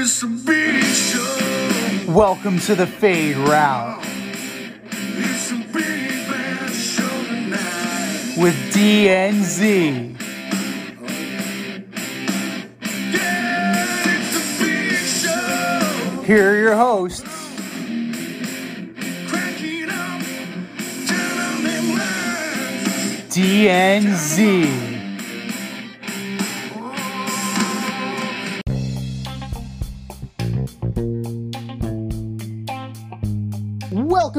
[0.00, 2.12] it's a big show.
[2.12, 5.72] Welcome to the Fade Route It's a big
[6.28, 8.36] bad show tonight.
[8.38, 10.16] with DNZ.
[13.12, 16.22] Yeah, it's a big show.
[16.22, 17.22] Here are your hosts,
[19.28, 20.22] Cracking up,
[21.06, 23.34] telling them lies.
[23.34, 24.87] DNZ.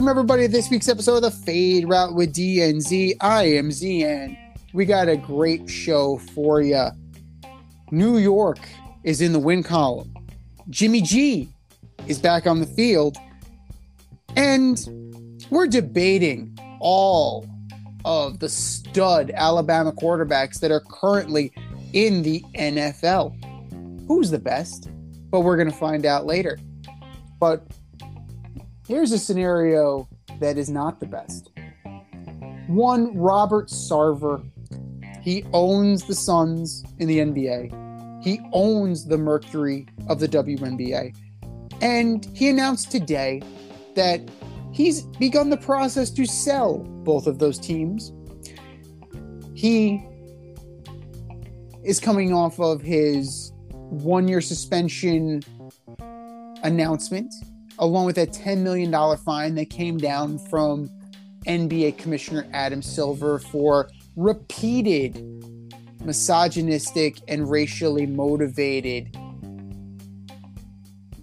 [0.10, 3.14] Everybody to this week's episode of the Fade Route with DNZ.
[3.22, 4.36] I am ZN.
[4.74, 6.88] We got a great show for you.
[7.92, 8.58] New York
[9.04, 10.12] is in the win column.
[10.72, 11.48] Jimmy G
[12.08, 13.18] is back on the field.
[14.36, 14.84] And
[15.52, 17.48] we're debating all
[18.04, 21.54] of the stud Alabama quarterbacks that are currently
[21.94, 24.08] in the NFL.
[24.08, 24.90] Who's the best?
[25.30, 26.58] But we're going to find out later.
[27.40, 27.64] But
[28.90, 30.10] here's a scenario
[30.40, 31.52] that is not the best.
[32.68, 34.44] One, Robert Sarver.
[35.22, 38.24] He owns the Suns in the NBA.
[38.24, 41.16] He owns the Mercury of the WNBA.
[41.82, 43.44] And he announced today
[43.96, 44.22] that
[44.72, 48.12] he's begun the process to sell both of those teams.
[49.54, 50.04] He
[51.84, 55.44] is coming off of his one year suspension
[56.64, 57.32] announcement,
[57.80, 60.90] along with a $10 million fine that came down from
[61.48, 65.26] NBA Commissioner Adam Silver for repeated
[66.04, 69.16] misogynistic and racially motivated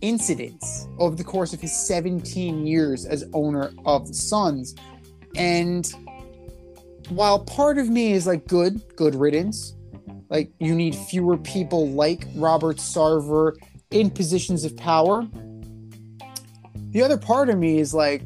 [0.00, 4.74] incidents over the course of his 17 years as owner of the Suns.
[5.36, 5.86] And
[7.08, 9.74] while part of me is like, good, good riddance,
[10.28, 13.54] like you need fewer people like Robert Sarver
[13.90, 15.26] in positions of power.
[16.90, 18.22] The other part of me is like,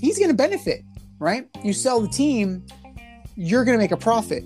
[0.00, 0.82] he's going to benefit,
[1.18, 1.48] right?
[1.62, 2.64] You sell the team,
[3.36, 4.44] you're going to make a profit.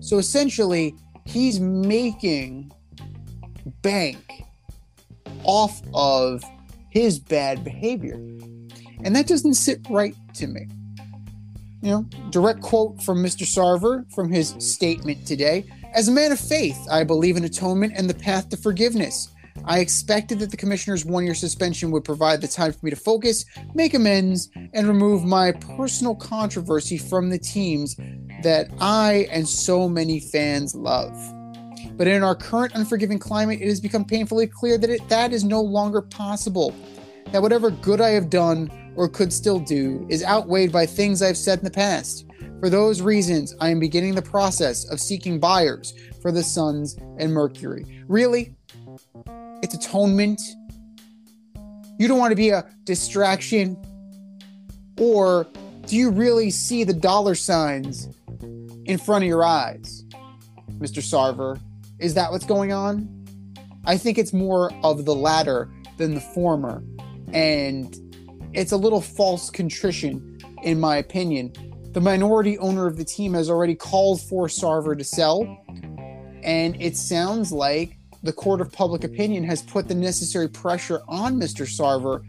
[0.00, 0.94] So essentially,
[1.24, 2.72] he's making
[3.82, 4.44] bank
[5.44, 6.42] off of
[6.90, 8.14] his bad behavior.
[9.04, 10.68] And that doesn't sit right to me.
[11.82, 13.44] You know, direct quote from Mr.
[13.44, 18.08] Sarver from his statement today As a man of faith, I believe in atonement and
[18.08, 19.31] the path to forgiveness.
[19.64, 22.96] I expected that the commissioner's one year suspension would provide the time for me to
[22.96, 27.96] focus, make amends, and remove my personal controversy from the teams
[28.42, 31.16] that I and so many fans love.
[31.96, 35.44] But in our current unforgiving climate, it has become painfully clear that it, that is
[35.44, 36.74] no longer possible.
[37.30, 41.36] That whatever good I have done or could still do is outweighed by things I've
[41.36, 42.26] said in the past.
[42.60, 47.32] For those reasons, I am beginning the process of seeking buyers for the Suns and
[47.32, 48.04] Mercury.
[48.06, 48.54] Really?
[49.62, 50.40] It's atonement?
[51.98, 53.76] You don't want to be a distraction?
[54.98, 55.46] Or
[55.86, 58.08] do you really see the dollar signs
[58.84, 60.04] in front of your eyes,
[60.78, 61.00] Mr.
[61.00, 61.60] Sarver?
[61.98, 63.08] Is that what's going on?
[63.84, 66.82] I think it's more of the latter than the former.
[67.32, 67.96] And
[68.52, 71.52] it's a little false contrition, in my opinion.
[71.92, 75.42] The minority owner of the team has already called for Sarver to sell.
[76.42, 81.36] And it sounds like the court of public opinion has put the necessary pressure on
[81.36, 81.66] Mr.
[81.66, 82.24] Sarver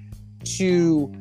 [0.58, 1.14] to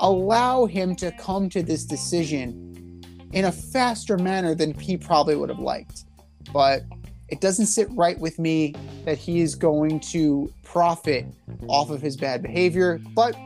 [0.00, 3.00] allow him to come to this decision
[3.32, 6.04] in a faster manner than he probably would have liked.
[6.52, 6.82] But
[7.28, 8.74] it doesn't sit right with me
[9.04, 11.26] that he is going to profit
[11.68, 13.00] off of his bad behavior.
[13.14, 13.36] But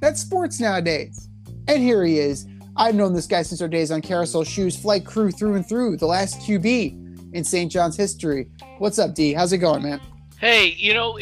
[0.00, 1.28] that's sports nowadays.
[1.66, 2.46] And here he is.
[2.76, 5.96] I've known this guy since our days on Carousel Shoes, flight crew through and through,
[5.96, 6.99] the last QB
[7.32, 7.70] in St.
[7.70, 8.48] John's history.
[8.78, 9.32] What's up, D?
[9.32, 10.00] How's it going, man?
[10.38, 11.18] Hey, you know,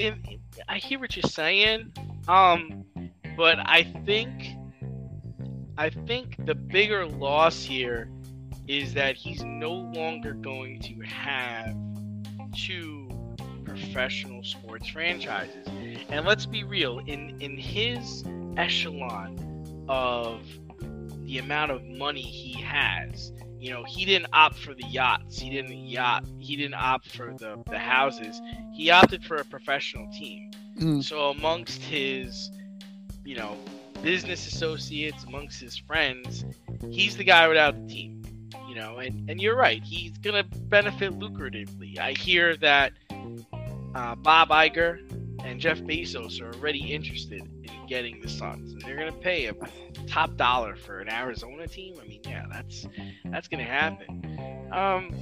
[0.69, 1.93] I hear what you're saying,
[2.29, 2.85] um,
[3.37, 4.55] but I think,
[5.77, 8.11] I think the bigger loss here
[8.67, 11.75] is that he's no longer going to have
[12.55, 13.09] two
[13.65, 15.67] professional sports franchises.
[16.09, 18.25] And let's be real, in in his
[18.57, 20.41] echelon of
[21.25, 25.39] the amount of money he has, you know, he didn't opt for the yachts.
[25.39, 26.25] He didn't yacht.
[26.39, 28.41] He didn't opt for the the houses.
[28.73, 30.51] He opted for a professional team.
[30.81, 31.03] Mm.
[31.03, 32.51] So amongst his,
[33.25, 33.57] you know,
[34.03, 36.45] business associates, amongst his friends,
[36.91, 38.23] he's the guy without the team.
[38.69, 39.83] You know, and and you're right.
[39.83, 41.99] He's gonna benefit lucratively.
[41.99, 42.93] I hear that
[43.95, 45.01] uh, Bob Iger
[45.45, 49.55] and Jeff Bezos are already interested in getting the Suns, and they're gonna pay a
[50.09, 51.97] top dollar for an Arizona team.
[52.03, 52.87] I mean, yeah, that's
[53.27, 54.69] that's gonna happen.
[54.73, 55.15] Um,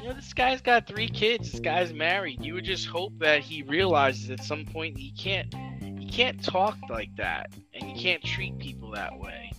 [0.00, 1.52] you know, this guy's got three kids.
[1.52, 2.44] This guy's married.
[2.44, 5.54] You would just hope that he realizes at some point he can't
[5.98, 9.52] he can't talk like that and you can't treat people that way.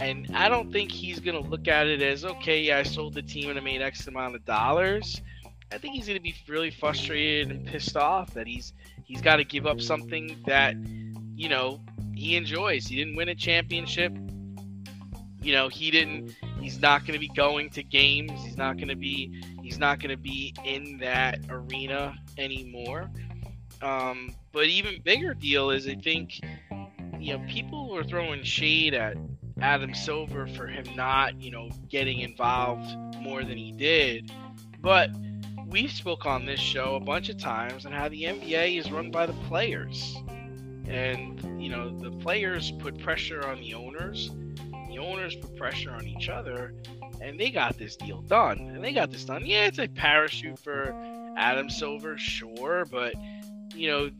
[0.00, 3.22] And I don't think he's gonna look at it as okay, yeah, I sold the
[3.22, 5.20] team and I made X amount of dollars.
[5.70, 8.72] I think he's gonna be really frustrated and pissed off that he's
[9.04, 10.74] he's got to give up something that
[11.34, 11.80] you know
[12.22, 12.86] he enjoys.
[12.86, 14.16] He didn't win a championship.
[15.42, 16.36] You know, he didn't.
[16.60, 18.30] He's not going to be going to games.
[18.44, 19.42] He's not going to be.
[19.60, 23.10] He's not going to be in that arena anymore.
[23.82, 26.40] Um, but even bigger deal is, I think,
[27.18, 29.16] you know, people were throwing shade at
[29.60, 34.30] Adam Silver for him not, you know, getting involved more than he did.
[34.80, 35.10] But
[35.66, 39.10] we've spoke on this show a bunch of times on how the NBA is run
[39.10, 40.16] by the players.
[40.92, 44.30] And, you know, the players put pressure on the owners,
[44.88, 46.74] the owners put pressure on each other,
[47.22, 48.58] and they got this deal done.
[48.58, 49.46] And they got this done.
[49.46, 50.94] Yeah, it's a parachute for
[51.36, 53.14] Adam Silver, sure, but,
[53.74, 54.10] you know,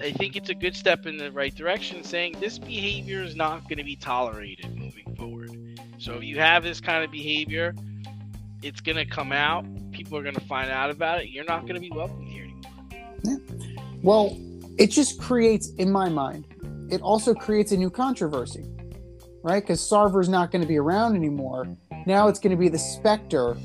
[0.00, 3.62] I think it's a good step in the right direction saying this behavior is not
[3.68, 5.80] going to be tolerated moving forward.
[5.98, 7.74] So if you have this kind of behavior,
[8.62, 9.64] it's going to come out.
[9.92, 11.30] People are going to find out about it.
[11.30, 12.44] You're not going to be welcome here
[13.24, 14.00] anymore.
[14.02, 14.36] Well,
[14.78, 16.46] it just creates, in my mind,
[16.90, 18.64] it also creates a new controversy,
[19.42, 19.62] right?
[19.62, 21.66] Because Sarver's not going to be around anymore.
[22.06, 23.56] Now it's going to be the specter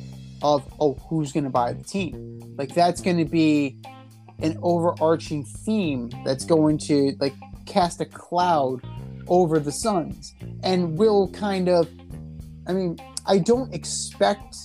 [0.42, 2.40] of, oh, who's going to buy the team?
[2.58, 3.82] Like, that's going to be
[4.40, 7.34] an overarching theme that's going to, like,
[7.66, 8.82] cast a cloud
[9.28, 11.90] over the Suns and will kind of,
[12.68, 14.56] I mean, I don't expect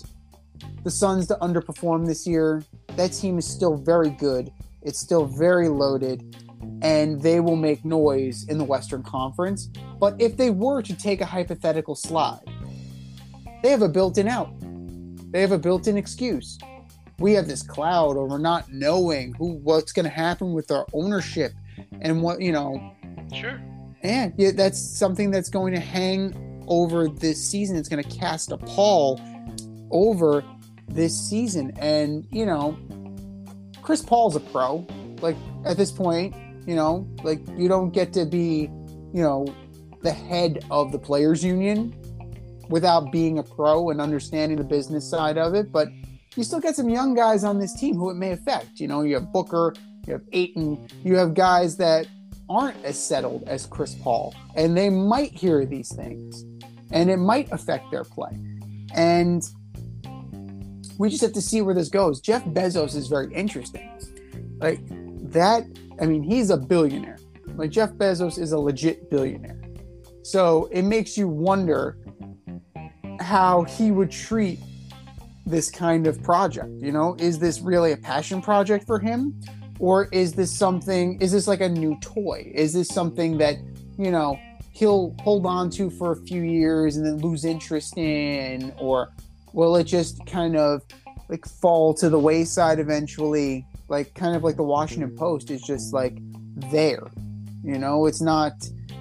[0.84, 2.62] the Suns to underperform this year.
[2.96, 4.52] That team is still very good.
[4.82, 6.36] It's still very loaded,
[6.82, 9.68] and they will make noise in the Western Conference.
[9.98, 12.42] But if they were to take a hypothetical slide,
[13.62, 14.52] they have a built in out.
[15.30, 16.58] They have a built in excuse.
[17.18, 21.52] We have this cloud over not knowing who what's going to happen with our ownership
[22.00, 22.92] and what, you know,
[23.32, 23.60] Sure.
[24.02, 27.76] and yeah, that's something that's going to hang over this season.
[27.76, 29.20] It's going to cast a pall
[29.90, 30.44] over
[30.88, 31.72] this season.
[31.78, 32.76] And, you know,
[33.82, 34.86] Chris Paul's a pro.
[35.20, 36.34] Like, at this point,
[36.66, 38.70] you know, like, you don't get to be,
[39.12, 39.46] you know,
[40.02, 41.94] the head of the players' union
[42.68, 45.70] without being a pro and understanding the business side of it.
[45.70, 45.88] But
[46.36, 48.80] you still get some young guys on this team who it may affect.
[48.80, 49.74] You know, you have Booker,
[50.06, 52.06] you have Ayton, you have guys that
[52.48, 56.44] aren't as settled as Chris Paul, and they might hear these things,
[56.90, 58.36] and it might affect their play.
[58.94, 59.42] And
[60.98, 62.20] we just have to see where this goes.
[62.20, 63.90] Jeff Bezos is very interesting.
[64.58, 64.80] Like
[65.32, 65.64] that,
[66.00, 67.18] I mean, he's a billionaire.
[67.56, 69.60] Like Jeff Bezos is a legit billionaire.
[70.22, 71.98] So it makes you wonder
[73.20, 74.60] how he would treat
[75.44, 76.70] this kind of project.
[76.80, 79.40] You know, is this really a passion project for him?
[79.78, 82.52] Or is this something, is this like a new toy?
[82.54, 83.56] Is this something that,
[83.98, 84.38] you know,
[84.70, 88.72] he'll hold on to for a few years and then lose interest in?
[88.78, 89.12] Or
[89.52, 90.82] will it just kind of
[91.28, 93.66] like fall to the wayside eventually?
[93.88, 96.18] Like, kind of like the Washington Post is just like
[96.70, 97.06] there.
[97.62, 98.52] You know, it's not,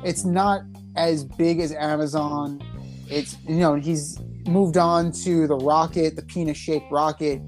[0.03, 0.61] it's not
[0.95, 2.61] as big as Amazon.
[3.09, 7.41] It's, you know, he's moved on to the rocket, the penis shaped rocket.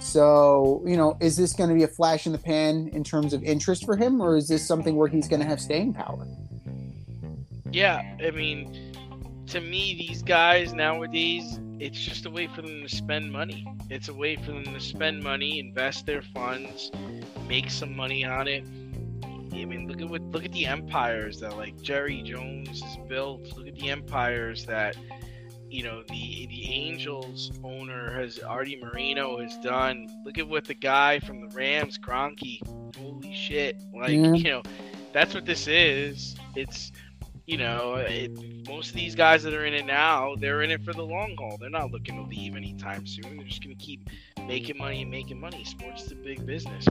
[0.00, 3.32] So, you know, is this going to be a flash in the pan in terms
[3.32, 6.26] of interest for him, or is this something where he's going to have staying power?
[7.70, 8.94] Yeah, I mean,
[9.46, 13.66] to me, these guys nowadays, it's just a way for them to spend money.
[13.90, 16.92] It's a way for them to spend money, invest their funds,
[17.48, 18.64] make some money on it.
[19.24, 23.56] I mean, look at what look at the empires that like Jerry Jones has built.
[23.56, 24.96] Look at the empires that
[25.68, 30.06] you know the the Angels owner has Arte Moreno has done.
[30.24, 32.60] Look at what the guy from the Rams, Kroenke.
[32.96, 33.82] Holy shit!
[33.92, 34.34] Like Yeah.
[34.34, 34.62] you know,
[35.12, 36.36] that's what this is.
[36.54, 36.92] It's
[37.52, 38.30] you know, it,
[38.66, 41.36] most of these guys that are in it now, they're in it for the long
[41.38, 41.58] haul.
[41.60, 43.36] They're not looking to leave anytime soon.
[43.36, 44.08] They're just gonna keep
[44.46, 45.62] making money and making money.
[45.64, 46.86] Sports is a big business.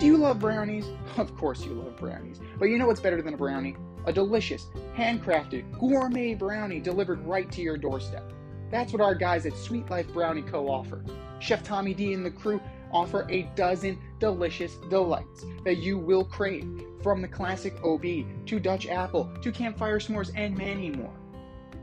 [0.00, 0.84] Do you love brownies?
[1.16, 2.38] Of course you love brownies.
[2.60, 3.74] But you know what's better than a brownie?
[4.06, 4.66] A delicious,
[4.96, 8.32] handcrafted, gourmet brownie delivered right to your doorstep.
[8.70, 10.68] That's what our guys at Sweet Life Brownie Co.
[10.68, 11.02] offer.
[11.40, 12.60] Chef Tommy D and the crew
[12.92, 18.04] offer a dozen delicious delights that you will crave, from the classic OB
[18.46, 21.14] to Dutch apple to campfire s'mores and many more.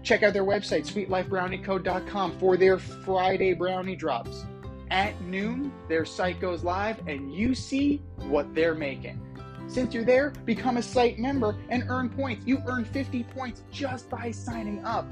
[0.04, 4.46] Check out their website, sweetlifebrownieco.com, for their Friday brownie drops.
[4.92, 9.20] At noon, their site goes live and you see what they're making.
[9.68, 12.46] Since you're there, become a site member and earn points.
[12.46, 15.12] You earn 50 points just by signing up.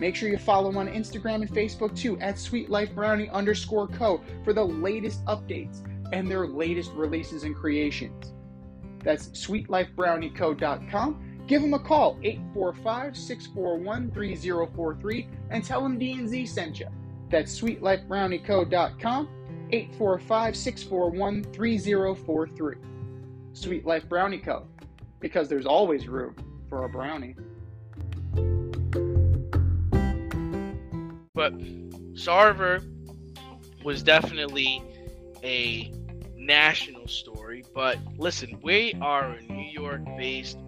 [0.00, 3.86] Make sure you follow them on Instagram and Facebook too at Sweet Life Brownie underscore
[3.86, 8.32] co for the latest updates and their latest releases and creations.
[9.04, 11.42] That's sweetlifebrownieco.com.
[11.46, 16.88] Give them a call, 845 641 3043, and tell them D&Z sent you.
[17.28, 19.28] That's sweetlifebrownieco.com,
[19.70, 22.76] 845 641 3043.
[23.52, 24.66] Sweet Life Brownie Co.
[25.18, 26.34] Because there's always room
[26.70, 27.36] for a brownie.
[31.34, 31.56] But
[32.14, 32.82] Sarver
[33.84, 34.82] was definitely
[35.44, 35.92] a
[36.36, 37.64] national story.
[37.72, 40.58] But listen, we are a New York based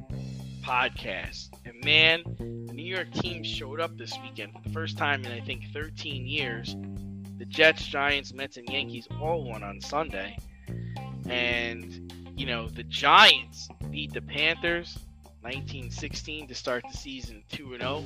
[0.63, 1.49] podcast.
[1.65, 5.33] And man, the New York team showed up this weekend for the first time in
[5.33, 6.77] I think 13 years.
[7.39, 10.37] The Jets, Giants, Mets, and Yankees all won on Sunday.
[11.29, 14.97] And, you know, the Giants beat the Panthers
[15.41, 18.05] 1916 to start the season 2 0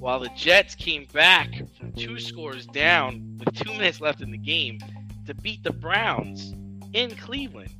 [0.00, 4.38] while the Jets came back from two scores down with two minutes left in the
[4.38, 4.78] game
[5.26, 6.54] to beat the Browns
[6.94, 7.70] in Cleveland.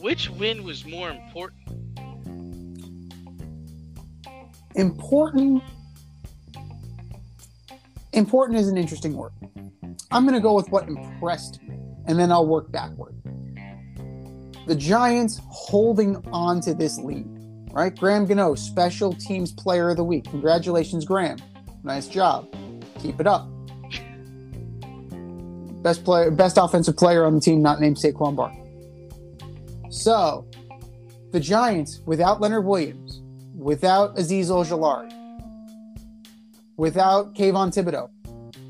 [0.00, 1.60] Which win was more important?
[4.74, 5.62] Important.
[8.14, 9.32] Important is an interesting word.
[10.10, 13.14] I'm going to go with what impressed me, and then I'll work backward.
[14.66, 17.26] The Giants holding on to this lead,
[17.74, 17.94] right?
[17.96, 20.24] Graham Gano, Special Teams Player of the Week.
[20.24, 21.38] Congratulations, Graham.
[21.82, 22.48] Nice job.
[23.00, 23.48] Keep it up.
[25.82, 28.62] Best player, best offensive player on the team, not named Saquon Barkley.
[29.90, 30.46] So,
[31.32, 33.20] the Giants, without Leonard Williams,
[33.54, 35.12] without Azeez Ojulari,
[36.76, 38.08] without Kayvon Thibodeaux,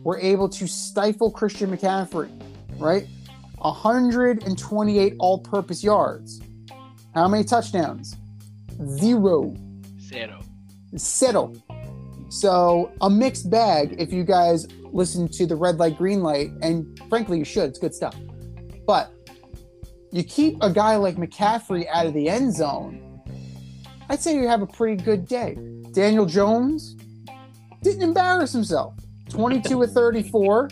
[0.02, 2.30] were able to stifle Christian McCaffrey,
[2.78, 3.06] right?
[3.58, 6.40] 128 all purpose yards.
[7.14, 8.16] How many touchdowns?
[8.96, 9.54] Zero.
[10.00, 10.40] Zero.
[10.96, 11.56] Settle.
[12.28, 17.00] So, a mixed bag if you guys listen to the red light, green light, and
[17.08, 17.70] frankly, you should.
[17.70, 18.16] It's good stuff.
[18.86, 19.12] But
[20.12, 23.00] you keep a guy like McCaffrey out of the end zone,
[24.08, 25.56] I'd say you have a pretty good day.
[25.92, 26.96] Daniel Jones
[27.82, 28.94] didn't embarrass himself.
[29.30, 30.68] 22 of 34,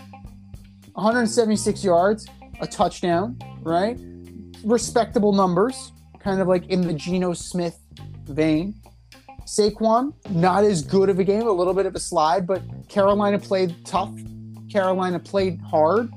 [0.92, 2.26] 176 yards,
[2.61, 3.99] a touchdown, right?
[4.64, 7.82] Respectable numbers, kind of like in the Geno Smith
[8.26, 8.75] vein.
[9.45, 13.38] Saquon, not as good of a game, a little bit of a slide, but Carolina
[13.38, 14.12] played tough.
[14.71, 16.11] Carolina played hard.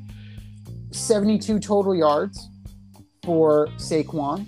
[0.92, 2.50] 72 total yards
[3.26, 4.46] for Saquon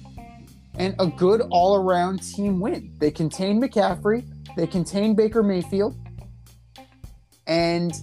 [0.78, 2.94] and a good all around team win.
[3.00, 5.96] They contained McCaffrey, they contained Baker Mayfield.
[7.48, 7.94] And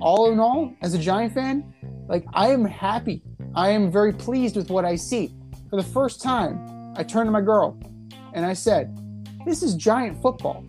[0.00, 1.74] all in all, as a Giant fan,
[2.08, 3.22] like I am happy.
[3.54, 5.34] I am very pleased with what I see.
[5.70, 7.78] For the first time, I turned to my girl
[8.34, 8.98] and I said,
[9.46, 10.64] This is Giant football.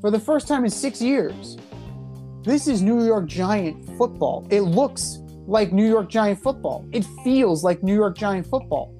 [0.00, 1.56] For the first time in six years,
[2.42, 4.46] this is New York Giant football.
[4.50, 6.84] It looks like New York Giant football.
[6.92, 8.94] It feels like New York Giant football.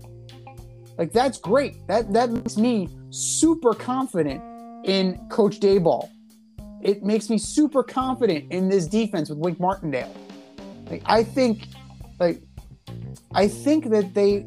[0.99, 1.87] Like that's great.
[1.89, 4.43] That that makes me super confident
[4.85, 6.11] in Coach Daboll.
[6.83, 10.15] It makes me super confident in this defense with Wink Martindale.
[10.91, 11.67] Like I think,
[12.21, 12.43] like
[13.35, 14.47] I think that they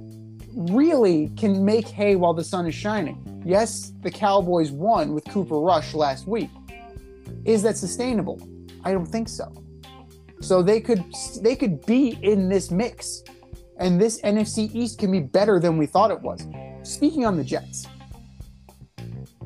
[0.53, 3.43] really can make hay while the sun is shining.
[3.45, 6.49] Yes, the Cowboys won with Cooper Rush last week.
[7.45, 8.41] Is that sustainable?
[8.83, 9.51] I don't think so.
[10.41, 11.03] So they could
[11.41, 13.23] they could be in this mix,
[13.77, 16.45] and this NFC East can be better than we thought it was.
[16.83, 17.87] Speaking on the Jets,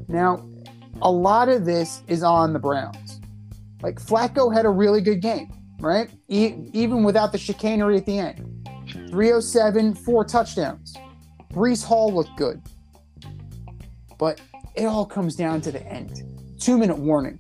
[0.08, 0.48] now
[1.02, 3.22] a lot of this is on the Browns.
[3.82, 6.10] Like Flacco had a really good game, right?
[6.30, 8.53] E- even without the chicanery at the end.
[9.14, 10.96] 307, four touchdowns.
[11.52, 12.60] Breece Hall looked good.
[14.18, 14.42] But
[14.74, 16.24] it all comes down to the end.
[16.60, 17.38] Two minute warning.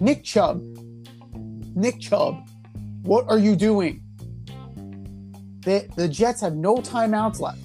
[0.00, 0.62] Nick Chubb.
[1.74, 2.46] Nick Chubb,
[3.04, 4.02] what are you doing?
[5.62, 7.58] The, the Jets have no timeouts left.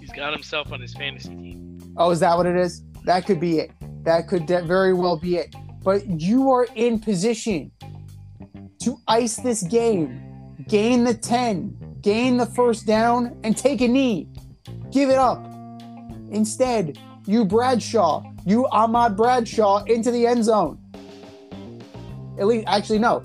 [0.00, 1.94] He's got himself on his fantasy team.
[1.96, 2.82] Oh, is that what it is?
[3.04, 3.70] That could be it.
[4.02, 5.54] That could very well be it.
[5.84, 7.70] But you are in position
[8.82, 10.20] to ice this game,
[10.66, 14.28] gain the 10, gain the first down, and take a knee.
[14.92, 15.42] Give it up.
[16.30, 20.78] Instead, you Bradshaw, you Ahmad Bradshaw into the end zone.
[22.38, 23.24] At least, actually, no.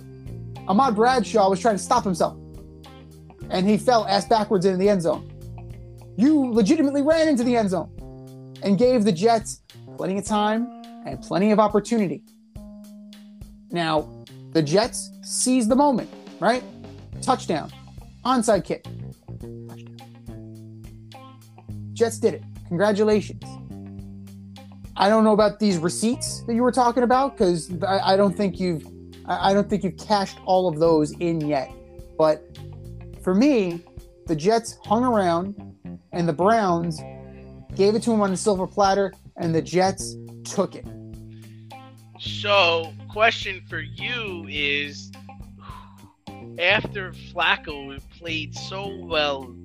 [0.68, 2.38] Ahmad Bradshaw was trying to stop himself,
[3.50, 5.30] and he fell ass backwards into the end zone.
[6.18, 7.92] You legitimately ran into the end zone
[8.64, 9.62] and gave the Jets
[9.98, 10.68] plenty of time
[11.06, 12.24] and plenty of opportunity.
[13.72, 14.08] Now,
[14.52, 16.10] the Jets seized the moment,
[16.40, 16.64] right?
[17.22, 17.72] Touchdown,
[18.26, 18.86] onside kick.
[21.94, 22.44] Jets did it.
[22.68, 23.44] Congratulations.
[24.96, 28.36] I don't know about these receipts that you were talking about because I, I don't
[28.36, 28.86] think you've
[29.26, 31.72] I, I don't think you've cashed all of those in yet.
[32.18, 32.58] But
[33.24, 33.84] for me,
[34.28, 35.56] the Jets hung around
[36.12, 37.00] and the Browns
[37.76, 40.86] gave it to him on the silver platter, and the Jets took it.
[42.20, 45.09] So, question for you is
[46.60, 49.56] after Flacco played so well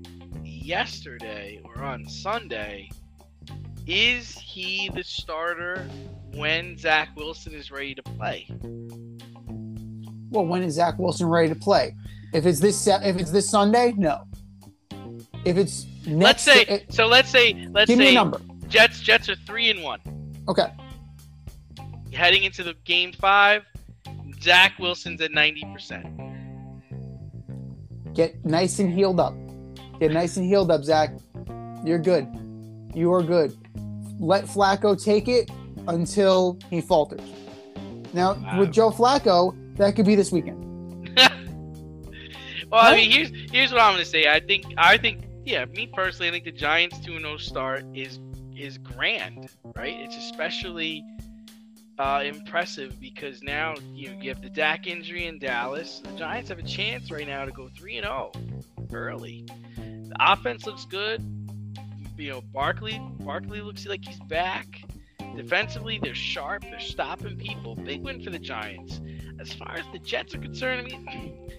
[0.45, 2.89] yesterday or on Sunday,
[3.87, 5.87] is he the starter
[6.35, 8.47] when Zach Wilson is ready to play?
[10.31, 11.95] Well, when is Zach Wilson ready to play?
[12.33, 14.25] If it's this if it's this Sunday, no.
[15.45, 17.07] If it's next, let's say eh, so.
[17.07, 18.41] Let's say let's give me a number.
[18.69, 20.01] Jets Jets are three and one
[20.49, 20.73] Okay,
[22.13, 23.65] heading into the game five.
[24.41, 26.07] Zach Wilson's at ninety percent.
[28.15, 29.35] Get nice and healed up.
[30.01, 31.11] Get nice and healed up, Zach.
[31.85, 32.27] You're good.
[32.95, 33.57] You are good.
[34.19, 35.51] Let Flacco take it
[35.89, 37.21] until he falters.
[38.13, 38.61] Now, Wow.
[38.61, 40.61] with Joe Flacco, that could be this weekend.
[42.73, 44.27] Well, I mean, here's here's what I'm gonna say.
[44.27, 48.19] I think I think yeah, me personally, I think the Giants 2-0 start is
[48.57, 49.95] is grand, right?
[50.01, 51.05] It's especially
[51.99, 56.01] uh, impressive because now you you have the Dak injury in Dallas.
[56.05, 58.33] The Giants have a chance right now to go 3 and 0
[58.93, 59.47] early.
[59.77, 61.23] The offense looks good.
[62.17, 64.81] You know, Barkley Barkley looks like he's back.
[65.37, 66.63] Defensively, they're sharp.
[66.63, 67.75] They're stopping people.
[67.75, 69.01] Big win for the Giants.
[69.41, 71.51] As far as the Jets are concerned, I mean,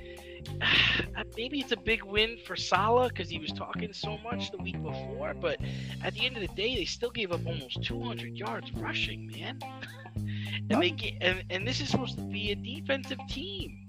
[1.38, 4.82] maybe it's a big win for Salah because he was talking so much the week
[4.82, 5.34] before.
[5.34, 5.60] But
[6.04, 9.60] at the end of the day, they still gave up almost 200 yards rushing, man.
[10.15, 13.88] and they ga- and, and this is supposed to be a defensive team.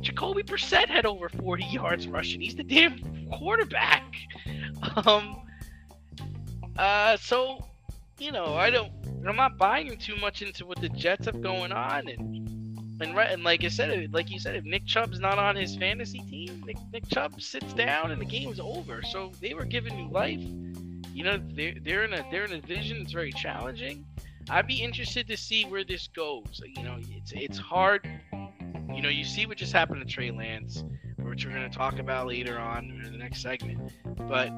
[0.00, 2.40] Jacoby Brissett had over 40 yards rushing.
[2.40, 4.14] He's the damn quarterback.
[5.04, 5.42] Um.
[6.78, 7.16] Uh.
[7.18, 7.66] So,
[8.18, 8.90] you know, I don't.
[9.26, 12.48] I'm not buying too much into what the Jets have going on, and
[13.00, 15.76] and right, and like I said, like you said, if Nick Chubb's not on his
[15.76, 19.02] fantasy team, Nick, Nick Chubb sits down and the game's over.
[19.02, 20.40] So they were giving you life.
[21.12, 24.04] You know, they're they're in a they're in a division that's very challenging.
[24.50, 26.60] I'd be interested to see where this goes.
[26.76, 28.08] You know, it's it's hard.
[28.92, 30.82] You know, you see what just happened to Trey Lance,
[31.18, 33.92] which we're going to talk about later on in the next segment.
[34.28, 34.50] But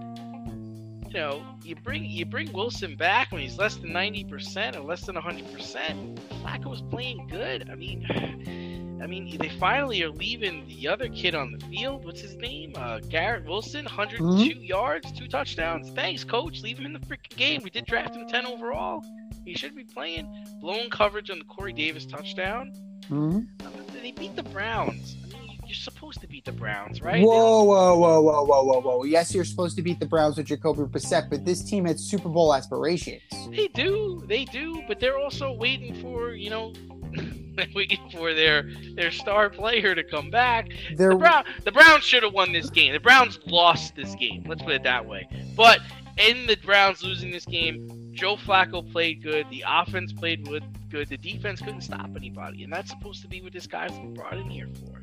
[1.08, 4.80] you know, you bring you bring Wilson back when he's less than ninety percent or
[4.80, 6.18] less than hundred percent.
[6.42, 7.68] Flacco was playing good.
[7.68, 12.06] I mean, I mean, they finally are leaving the other kid on the field.
[12.06, 12.72] What's his name?
[12.76, 15.90] Uh, Garrett Wilson, 102 yards, two touchdowns.
[15.90, 16.62] Thanks, coach.
[16.62, 17.62] Leave him in the freaking game.
[17.62, 19.04] We did draft him 10 overall.
[19.44, 20.28] He should be playing.
[20.60, 22.72] Blown coverage on the Corey Davis touchdown.
[23.08, 23.46] Mhm.
[23.60, 25.16] I mean, they beat the Browns.
[25.34, 27.22] I mean, you're supposed to beat the Browns, right?
[27.24, 29.04] Whoa, whoa, whoa, whoa, whoa, whoa, whoa!
[29.04, 32.28] Yes, you're supposed to beat the Browns with Jacoby Brissett, but this team had Super
[32.28, 33.22] Bowl aspirations.
[33.50, 36.72] They do, they do, but they're also waiting for you know,
[37.74, 40.68] waiting for their their star player to come back.
[40.96, 42.92] They're The Brown, the Browns should have won this game.
[42.92, 44.44] The Browns lost this game.
[44.46, 45.28] Let's put it that way.
[45.56, 45.80] But
[46.18, 49.46] in the Browns losing this game, Joe Flacco played good.
[49.50, 50.62] The offense played good.
[50.90, 54.50] The defense couldn't stop anybody, and that's supposed to be what this guy's brought in
[54.50, 55.00] here for.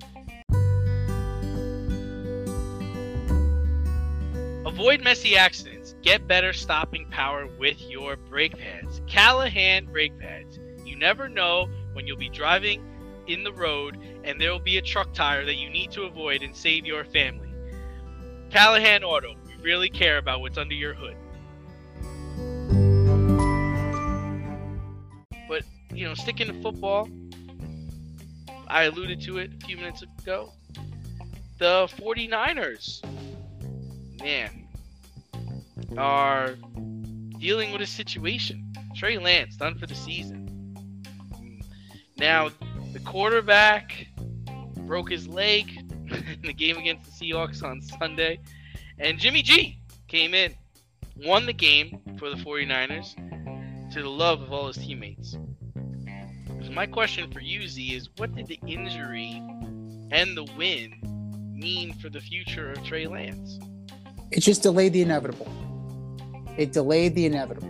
[4.67, 5.95] Avoid messy accidents.
[6.03, 9.01] Get better stopping power with your brake pads.
[9.07, 10.59] Callahan brake pads.
[10.85, 12.83] You never know when you'll be driving
[13.27, 16.43] in the road and there will be a truck tire that you need to avoid
[16.43, 17.49] and save your family.
[18.51, 19.35] Callahan Auto.
[19.45, 21.15] We really care about what's under your hood.
[25.99, 27.09] You know, sticking to football,
[28.69, 30.53] I alluded to it a few minutes ago.
[31.57, 33.03] The 49ers,
[34.23, 34.65] man,
[35.97, 36.55] are
[37.37, 38.71] dealing with a situation.
[38.95, 40.73] Trey Lance done for the season.
[42.17, 42.49] Now,
[42.93, 44.07] the quarterback
[44.77, 45.69] broke his leg
[46.11, 48.39] in the game against the Seahawks on Sunday,
[48.99, 50.55] and Jimmy G came in,
[51.25, 55.35] won the game for the 49ers to the love of all his teammates.
[56.69, 59.41] So my question for you, Z, is what did the injury
[60.11, 60.93] and the win
[61.51, 63.59] mean for the future of Trey Lance?
[64.29, 65.51] it just delayed the inevitable.
[66.57, 67.67] It delayed the inevitable.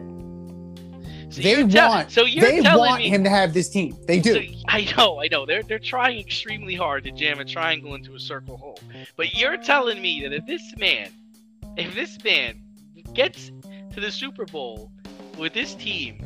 [1.29, 3.95] So they tell- want so you're they telling want me him to have this team.
[4.05, 4.33] They do.
[4.33, 5.45] So, I know, I know.
[5.45, 8.79] They're they're trying extremely hard to jam a triangle into a circle hole.
[9.15, 11.11] But you're telling me that if this man,
[11.77, 12.61] if this man
[13.13, 13.49] gets
[13.93, 14.91] to the Super Bowl
[15.37, 16.21] with this team,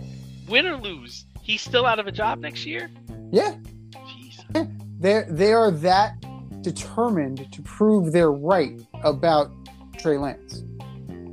[0.47, 2.89] win or lose, he's still out of a job next year?
[3.31, 3.55] yeah,
[3.91, 4.69] Jeez.
[4.99, 6.13] they they are that
[6.61, 9.51] determined to prove they're right about
[9.97, 10.63] Trey Lance.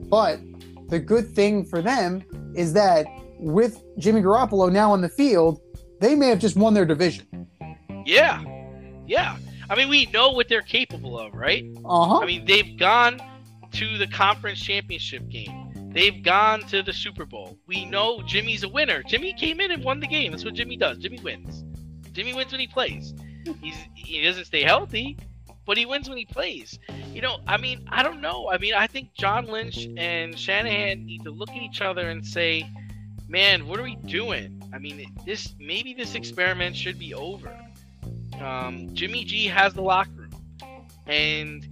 [0.08, 0.40] But
[0.88, 2.24] the good thing for them
[2.56, 3.06] is that
[3.38, 5.60] with Jimmy Garoppolo now on the field,
[6.00, 7.46] they may have just won their division.
[8.04, 8.42] Yeah,
[9.06, 9.36] yeah.
[9.68, 11.64] I mean, we know what they're capable of, right?
[11.84, 12.18] Uh huh.
[12.18, 13.20] I mean, they've gone
[13.72, 15.69] to the conference championship game.
[15.92, 17.58] They've gone to the Super Bowl.
[17.66, 19.02] We know Jimmy's a winner.
[19.02, 20.30] Jimmy came in and won the game.
[20.30, 20.98] That's what Jimmy does.
[20.98, 21.64] Jimmy wins.
[22.12, 23.12] Jimmy wins when he plays.
[23.60, 25.18] He's he doesn't stay healthy,
[25.66, 26.78] but he wins when he plays.
[27.12, 28.50] You know, I mean, I don't know.
[28.50, 32.24] I mean, I think John Lynch and Shanahan need to look at each other and
[32.24, 32.68] say,
[33.28, 37.56] "Man, what are we doing?" I mean, this maybe this experiment should be over.
[38.40, 40.30] Um, Jimmy G has the locker room,
[41.06, 41.66] and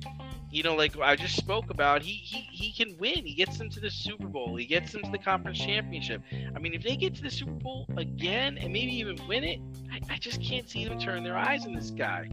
[0.50, 3.26] you know, like I just spoke about, he he he can win.
[3.26, 4.56] He gets them to the Super Bowl.
[4.56, 6.22] He gets them to the conference championship.
[6.54, 9.60] I mean, if they get to the Super Bowl again and maybe even win it,
[9.92, 12.30] I, I just can't see them turn their eyes on this guy.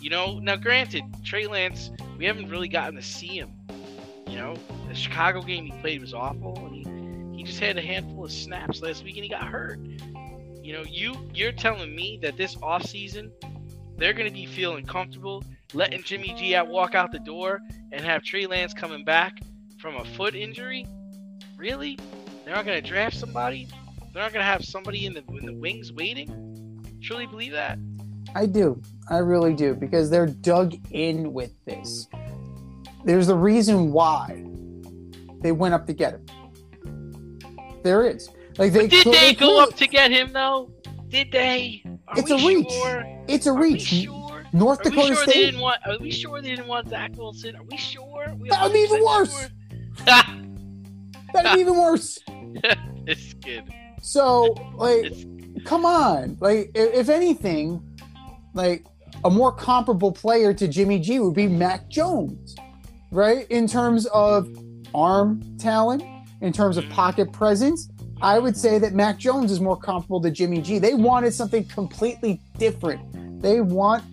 [0.00, 3.50] You know, now granted, Trey Lance, we haven't really gotten to see him.
[4.28, 4.54] You know,
[4.88, 6.74] the Chicago game he played was awful, and
[7.32, 9.80] he, he just had a handful of snaps last week and he got hurt.
[10.62, 13.32] You know, you you're telling me that this offseason
[13.96, 15.42] they're going to be feeling comfortable
[15.74, 17.60] letting Jimmy G out walk out the door
[17.92, 19.40] and have Trey Lance coming back
[19.78, 20.86] from a foot injury?
[21.56, 21.98] Really?
[22.44, 23.68] They're not going to draft somebody?
[24.12, 26.80] They're not going to have somebody in the in the wings waiting?
[27.02, 27.78] Truly believe that?
[28.34, 28.80] I do.
[29.10, 32.08] I really do because they're dug in with this.
[33.04, 34.44] There's a reason why
[35.40, 36.26] they went up to get him.
[37.82, 38.30] There is.
[38.58, 40.70] Like they But did they go up to get him though?
[41.08, 41.82] Did they?
[42.08, 42.72] Are It's we a reach.
[42.72, 43.24] Sure?
[43.28, 44.08] It's a Are we reach.
[44.52, 45.44] North Are Dakota sure they State.
[45.46, 45.80] didn't want?
[45.86, 47.56] Are we sure they didn't want Zach Wilson?
[47.56, 48.34] Are we sure?
[48.38, 49.38] We That would be even worse.
[49.38, 49.48] sure?
[51.34, 52.18] That'd be even worse.
[53.04, 53.64] this kid.
[54.02, 55.24] So, like, It's,
[55.68, 56.36] come on.
[56.40, 57.82] Like, if, if anything,
[58.54, 58.84] like
[59.24, 62.54] a more comparable player to Jimmy G would be Mac Jones,
[63.10, 63.46] right?
[63.50, 64.48] In terms of
[64.94, 66.02] arm talent,
[66.40, 67.88] in terms of pocket presence,
[68.22, 70.78] I would say that Mac Jones is more comparable to Jimmy G.
[70.78, 73.42] They wanted something completely different.
[73.42, 74.04] They want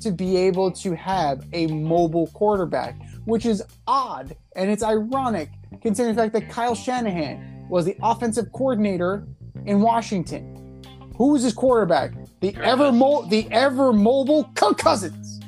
[0.00, 5.50] to be able to have a mobile quarterback, which is odd and it's ironic
[5.82, 9.26] considering the fact that Kyle Shanahan was the offensive coordinator
[9.66, 10.82] in Washington.
[11.16, 12.12] Who was his quarterback?
[12.40, 15.40] The ever mo- the ever mobile Kirk Cousins.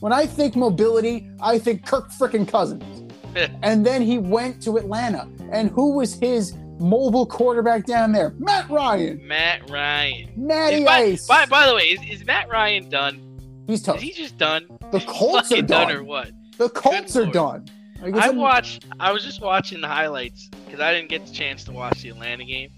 [0.00, 3.12] When I think mobility, I think Kirk frickin' Cousins.
[3.62, 5.28] and then he went to Atlanta.
[5.50, 8.32] And who was his mobile quarterback down there?
[8.38, 9.26] Matt Ryan.
[9.26, 10.30] Matt Ryan.
[10.36, 11.26] Matty by, Ice.
[11.26, 13.37] by, by the way, is, is Matt Ryan done?
[13.68, 14.66] He's Is he just done?
[14.92, 16.30] The Colts are fucking done or what?
[16.56, 17.66] The Colts Good are lord.
[17.66, 17.70] done.
[18.00, 18.86] Like, I watched.
[18.98, 22.08] I was just watching the highlights because I didn't get the chance to watch the
[22.08, 22.70] Atlanta game.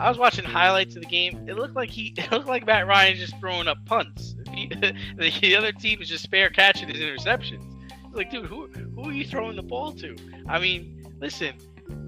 [0.00, 1.48] I was watching highlights of the game.
[1.48, 2.14] It looked like he.
[2.18, 4.34] It looked like Matt Ryan just throwing up punts.
[4.58, 4.92] He, the,
[5.40, 7.62] the other team is just spare catching his interceptions.
[8.06, 10.16] It's like, dude, who who are you throwing the ball to?
[10.48, 11.54] I mean, listen.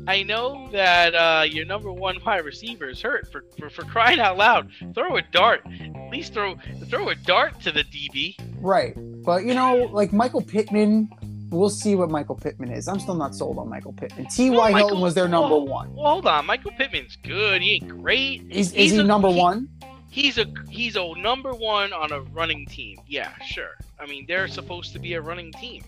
[0.06, 3.30] I know that uh, your number one wide receiver is hurt.
[3.30, 5.62] For, for for crying out loud, throw a dart.
[5.66, 6.56] At least throw
[6.88, 8.36] throw a dart to the DB.
[8.60, 8.94] Right.
[9.24, 11.10] But, you know, like Michael Pittman,
[11.50, 12.88] we'll see what Michael Pittman is.
[12.88, 14.26] I'm still not sold on Michael Pittman.
[14.26, 14.56] T.Y.
[14.56, 15.94] Well, Hilton Michael- was their number well, one.
[15.94, 16.46] Well, hold on.
[16.46, 17.60] Michael Pittman's good.
[17.62, 18.42] He ain't great.
[18.50, 19.68] Is, is he's he a- number he- one?
[20.12, 22.98] He's a he's a number one on a running team.
[23.06, 23.76] Yeah, sure.
[24.00, 25.84] I mean, they're supposed to be a running team,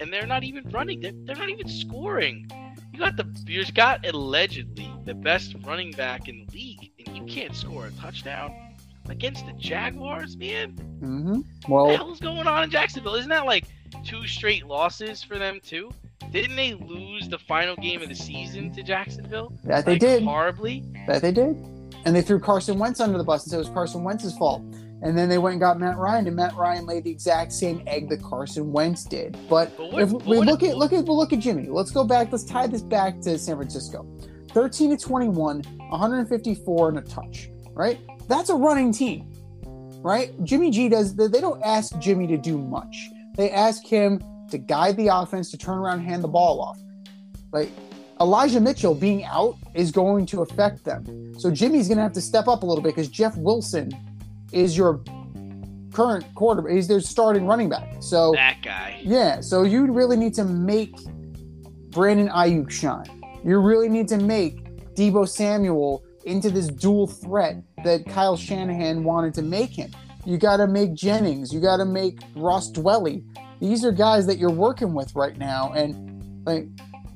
[0.00, 1.00] and they're not even running.
[1.00, 2.50] They're, they're not even scoring.
[2.94, 7.24] You got the you got allegedly the best running back in the league, and you
[7.24, 8.54] can't score a touchdown
[9.08, 10.70] against the Jaguars, man.
[11.00, 13.16] hmm What the Well, hell's going on in Jacksonville?
[13.16, 13.64] Isn't that like
[14.04, 15.90] two straight losses for them too?
[16.30, 19.52] Didn't they lose the final game of the season to Jacksonville?
[19.64, 20.22] that they did.
[20.22, 20.84] horribly.
[21.08, 21.56] That they did.
[22.04, 24.62] And they threw Carson Wentz under the bus and said it was Carson Wentz's fault.
[25.04, 27.82] And then they went and got Matt Ryan, and Matt Ryan laid the exact same
[27.86, 29.36] egg that Carson Wentz did.
[29.50, 31.68] But, But what- if we look at look at look at Jimmy.
[31.68, 32.32] Let's go back.
[32.32, 34.06] Let's tie this back to San Francisco.
[34.52, 37.50] 13 to 21, 154 and a touch.
[37.74, 38.00] Right?
[38.28, 39.30] That's a running team.
[40.02, 40.32] Right?
[40.42, 41.14] Jimmy G does.
[41.14, 43.10] They they don't ask Jimmy to do much.
[43.36, 46.78] They ask him to guide the offense, to turn around, and hand the ball off.
[47.52, 47.68] Like
[48.22, 51.34] Elijah Mitchell being out is going to affect them.
[51.38, 53.90] So Jimmy's going to have to step up a little bit because Jeff Wilson
[54.54, 55.02] is your
[55.92, 56.72] current quarterback.
[56.72, 57.96] He's their starting running back.
[58.00, 59.00] So That guy.
[59.02, 60.94] yeah, so you really need to make
[61.90, 63.22] Brandon Aiyuk shine.
[63.44, 64.64] You really need to make
[64.94, 69.90] Deebo Samuel into this dual threat that Kyle Shanahan wanted to make him.
[70.24, 71.52] You got to make Jennings.
[71.52, 73.22] You got to make Ross Dwelley.
[73.60, 76.66] These are guys that you're working with right now, and like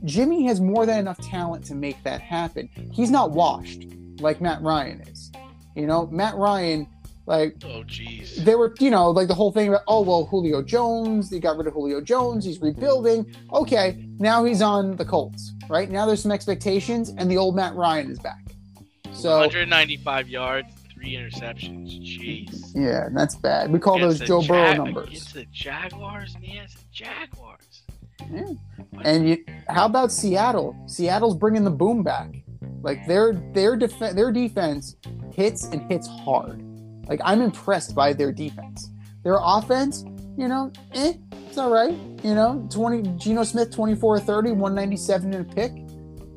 [0.04, 2.68] Jimmy has more than enough talent to make that happen.
[2.92, 3.84] He's not washed
[4.20, 5.32] like Matt Ryan is.
[5.74, 6.86] You know, Matt Ryan,
[7.28, 8.36] like Oh, jeez.
[8.36, 11.58] they were, you know, like the whole thing about, oh, well, Julio Jones, they got
[11.58, 13.26] rid of Julio Jones, he's rebuilding.
[13.52, 15.90] Okay, now he's on the Colts, right?
[15.90, 18.40] Now there's some expectations, and the old Matt Ryan is back.
[19.12, 22.00] So, 195 yards, three interceptions.
[22.00, 22.72] Jeez.
[22.74, 23.70] Yeah, that's bad.
[23.72, 25.08] We call those Joe Burrow numbers.
[25.08, 26.64] Against the Jaguars, man.
[26.64, 27.82] It's the Jaguars.
[28.32, 28.44] Yeah.
[29.02, 30.74] And you, how about Seattle?
[30.86, 32.30] Seattle's bringing the boom back.
[32.82, 34.96] Like their their def- their defense
[35.34, 36.62] hits and hits hard.
[37.08, 38.90] Like I'm impressed by their defense.
[39.24, 40.04] Their offense,
[40.36, 41.14] you know, eh,
[41.46, 41.92] it's all right.
[42.22, 45.72] You know, 20 Geno Smith 24 30, 197 and a pick.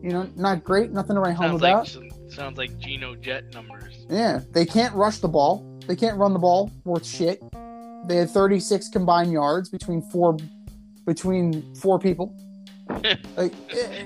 [0.02, 1.96] You know, not great, nothing to write home Sounds about.
[1.96, 4.06] like sounds like Geno Jet numbers.
[4.10, 5.68] Yeah, they can't rush the ball.
[5.88, 7.44] They can't run the ball worth shit.
[8.08, 10.38] They had 36 combined yards between four
[11.06, 12.36] between four people.
[13.38, 13.54] Like,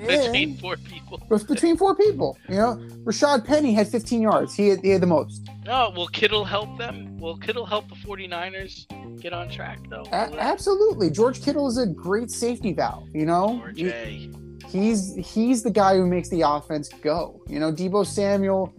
[0.07, 1.17] Between four people.
[1.17, 2.37] it was between four people.
[2.47, 3.03] You know, mm.
[3.03, 4.53] Rashad Penny had 15 yards.
[4.55, 5.49] He had, he had the most.
[5.65, 7.17] No, will Kittle help them?
[7.17, 10.03] Will Kittle help the 49ers get on track, though?
[10.11, 13.07] A- absolutely, George Kittle is a great safety valve.
[13.13, 14.31] You know, George He- A.
[14.67, 17.41] he's he's the guy who makes the offense go.
[17.47, 18.73] You know, Deebo Samuel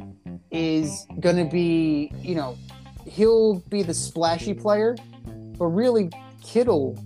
[0.51, 2.57] is going to be, you know,
[3.07, 4.97] he'll be the splashy player,
[5.59, 6.11] but really
[6.43, 6.97] Kittle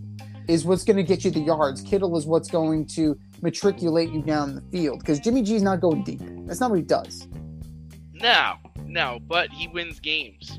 [0.51, 1.81] is what's going to get you the yards.
[1.81, 6.03] Kittle is what's going to matriculate you down the field because Jimmy G's not going
[6.03, 6.21] deep.
[6.45, 7.29] That's not what he does.
[8.13, 10.59] No, no, but he wins games.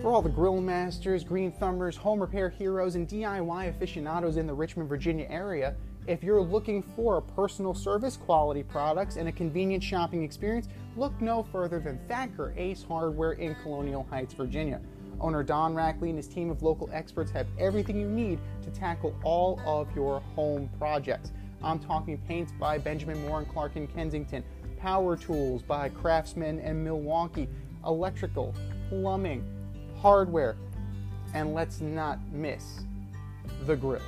[0.00, 4.54] For all the grill masters, green thumbers, home repair heroes, and DIY aficionados in the
[4.54, 5.74] Richmond, Virginia area,
[6.06, 11.20] if you're looking for a personal service, quality products, and a convenient shopping experience, look
[11.20, 14.80] no further than Thacker Ace Hardware in Colonial Heights, Virginia.
[15.20, 19.14] Owner Don Rackley and his team of local experts have everything you need to tackle
[19.24, 21.32] all of your home projects.
[21.62, 24.44] I'm talking paints by Benjamin Moore and Clark in Kensington,
[24.78, 27.48] power tools by Craftsman and Milwaukee,
[27.84, 28.54] electrical,
[28.88, 29.44] plumbing,
[30.00, 30.56] hardware,
[31.34, 32.80] and let's not miss
[33.64, 34.02] the grills.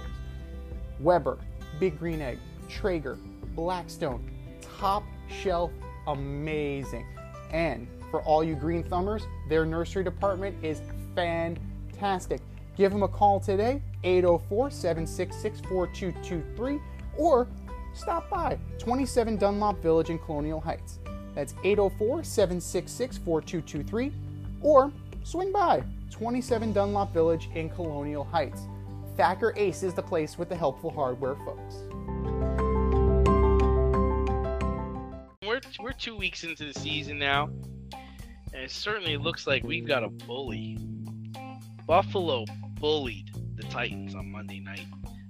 [1.00, 1.38] Weber,
[1.80, 3.18] Big Green Egg, Traeger,
[3.54, 4.30] Blackstone,
[4.78, 5.70] top shelf,
[6.06, 7.06] amazing.
[7.50, 10.82] And for all you green thumbers, their nursery department is
[11.18, 12.40] fantastic.
[12.76, 16.80] Give them a call today, 804 766 4223,
[17.16, 17.48] or
[17.92, 21.00] stop by 27 Dunlop Village in Colonial Heights.
[21.34, 24.12] That's 804 766 4223,
[24.62, 24.92] or
[25.24, 28.62] swing by 27 Dunlop Village in Colonial Heights.
[29.16, 31.74] Thacker Ace is the place with the helpful hardware, folks.
[35.44, 37.50] We're we're two weeks into the season now,
[38.52, 40.78] and it certainly looks like we've got a bully.
[41.88, 42.44] Buffalo
[42.78, 44.84] bullied the Titans on Monday night,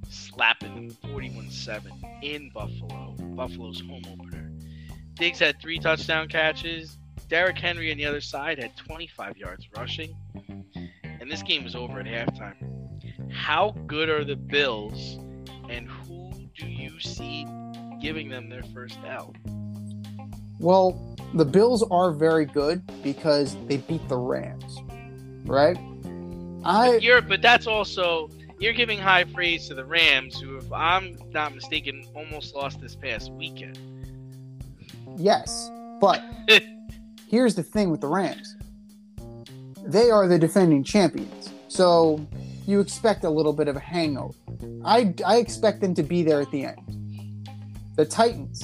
[0.09, 3.15] slapping them 41-7 in Buffalo.
[3.37, 4.51] Buffalo's home opener.
[5.15, 6.99] Diggs had three touchdown catches.
[7.29, 10.17] Derrick Henry on the other side had 25 yards rushing,
[11.05, 12.57] and this game was over at halftime.
[13.31, 15.17] How good are the Bills,
[15.69, 17.47] and who do you see
[18.03, 19.33] giving them their first L?
[20.59, 24.77] Well, the Bills are very good because they beat the Rams,
[25.45, 25.79] right?
[26.65, 30.73] I But you're, but that's also you're giving high praise to the Rams, who, if
[30.73, 33.79] I'm not mistaken, almost lost this past weekend.
[35.17, 36.23] yes, but
[37.29, 38.57] here's the thing with the Rams.
[39.85, 41.51] They are the defending champions.
[41.69, 42.27] So
[42.67, 44.35] you expect a little bit of a hangover.
[44.85, 47.49] I I expect them to be there at the end.
[47.97, 48.63] The Titans.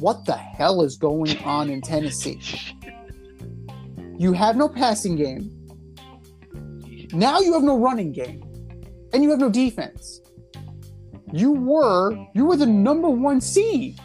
[0.00, 2.40] What the hell is going on in Tennessee?
[4.20, 5.57] You have no passing game.
[7.12, 8.42] Now you have no running game.
[9.12, 10.20] And you have no defense.
[11.32, 13.98] You were you were the number one seed,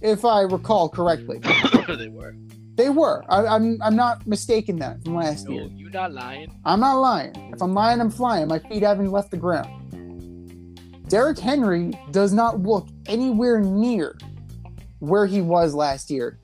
[0.00, 1.38] if I recall correctly.
[1.88, 2.34] they were.
[2.74, 3.24] They were.
[3.28, 5.68] I, I'm I'm not mistaken that from last No, year.
[5.74, 6.52] You're not lying.
[6.64, 7.34] I'm not lying.
[7.52, 8.48] If I'm lying, I'm flying.
[8.48, 9.72] My feet haven't left the ground.
[11.08, 14.16] Derrick Henry does not look anywhere near
[14.98, 16.40] where he was last year.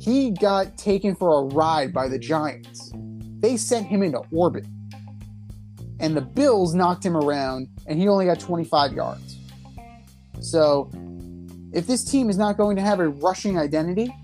[0.00, 2.92] He got taken for a ride by the Giants.
[3.40, 4.66] They sent him into orbit.
[6.00, 9.36] And the Bills knocked him around, and he only got 25 yards.
[10.40, 10.90] So,
[11.72, 14.14] if this team is not going to have a rushing identity,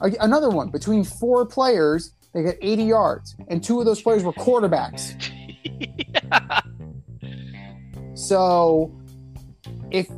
[0.00, 4.32] another one between four players, they got 80 yards, and two of those players were
[4.32, 5.14] quarterbacks.
[8.18, 8.92] So,
[9.92, 10.08] if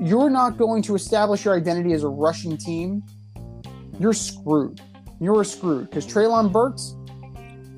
[0.00, 3.02] you're not going to establish your identity as a rushing team,
[3.98, 4.80] you're screwed.
[5.20, 6.96] You're screwed because Treylon Burks,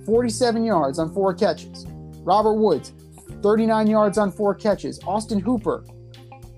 [0.07, 1.85] 47 yards on four catches.
[2.25, 2.93] Robert Woods,
[3.43, 5.01] 39 yards on four catches.
[5.05, 5.85] Austin Hooper,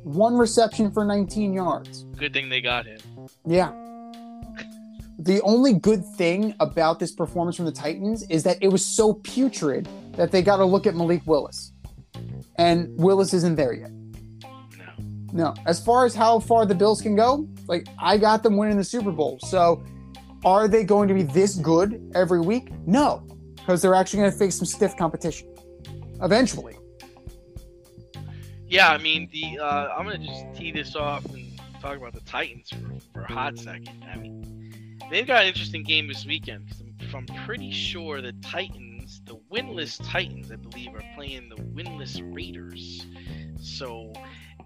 [0.02, 2.04] one reception for 19 yards.
[2.16, 2.98] Good thing they got him.
[3.46, 3.72] Yeah.
[5.18, 9.14] The only good thing about this performance from the Titans is that it was so
[9.14, 11.72] putrid that they got to look at Malik Willis.
[12.56, 13.90] And Willis isn't there yet.
[14.42, 14.92] No.
[15.32, 15.54] No.
[15.66, 18.84] As far as how far the Bills can go, Like I got them winning the
[18.84, 19.38] Super Bowl.
[19.40, 19.82] So
[20.44, 22.70] are they going to be this good every week?
[22.86, 25.53] No, because they're actually going to face some stiff competition
[26.22, 26.76] eventually.
[28.66, 31.44] Yeah, I mean the uh, I'm gonna just tee this off and
[31.80, 34.04] talk about the Titans for, for a hot second.
[34.10, 38.32] I mean, they've got an interesting game this weekend because I'm, I'm pretty sure the
[38.42, 43.06] Titans, the winless Titans, I believe, are playing the winless Raiders.
[43.60, 44.12] So,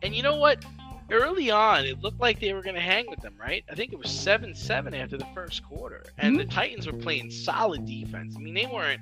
[0.02, 0.64] and you know what?
[1.10, 3.64] Early on, it looked like they were going to hang with them, right?
[3.70, 7.30] I think it was seven seven after the first quarter, and the Titans were playing
[7.30, 8.36] solid defense.
[8.36, 9.00] I mean, they weren't.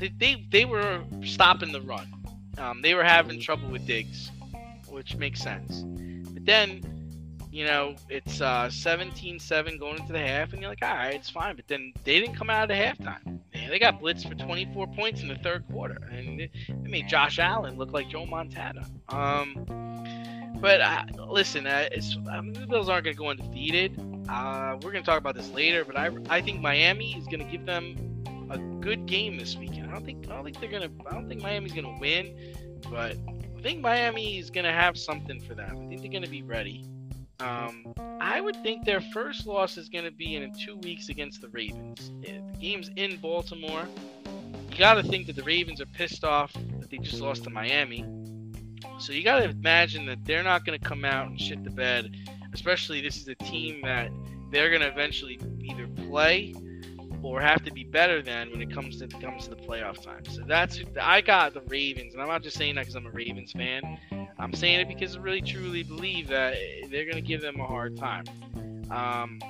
[0.00, 2.12] They they, they were stopping the run.
[2.58, 4.30] Um, they were having trouble with Diggs,
[4.88, 5.82] which makes sense.
[6.32, 6.82] But then,
[7.52, 11.30] you know, it's uh, 17-7 going into the half, and you're like, all right, it's
[11.30, 11.54] fine.
[11.54, 13.40] But then they didn't come out of halftime.
[13.54, 17.08] Man, they got blitzed for 24 points in the third quarter, and it, it made
[17.08, 18.86] Josh Allen look like Joe Montana.
[19.10, 19.66] Um,
[20.60, 23.98] but uh, listen, uh, it's, I mean, the Bills aren't going to go undefeated.
[24.28, 27.40] Uh, we're going to talk about this later, but I, I think Miami is going
[27.40, 28.09] to give them
[28.50, 29.88] a good game this weekend.
[29.88, 32.34] I don't think I don't think they're gonna I don't think Miami's gonna win,
[32.90, 33.16] but
[33.56, 35.76] I think Miami is gonna have something for them.
[35.76, 36.84] I think they're gonna be ready.
[37.38, 41.48] Um, I would think their first loss is gonna be in two weeks against the
[41.48, 42.10] Ravens.
[42.20, 43.86] The game's in Baltimore.
[44.70, 48.04] You gotta think that the Ravens are pissed off that they just lost to Miami.
[48.98, 52.16] So you gotta imagine that they're not gonna come out and shit the bed.
[52.52, 54.10] Especially this is a team that
[54.50, 56.52] they're gonna eventually either play
[57.22, 60.24] or have to be better than when it comes to comes to the playoff time.
[60.24, 63.10] So that's I got the Ravens, and I'm not just saying that because I'm a
[63.10, 63.98] Ravens fan.
[64.38, 66.54] I'm saying it because I really truly believe that
[66.90, 68.24] they're going to give them a hard time.
[68.90, 69.40] Um,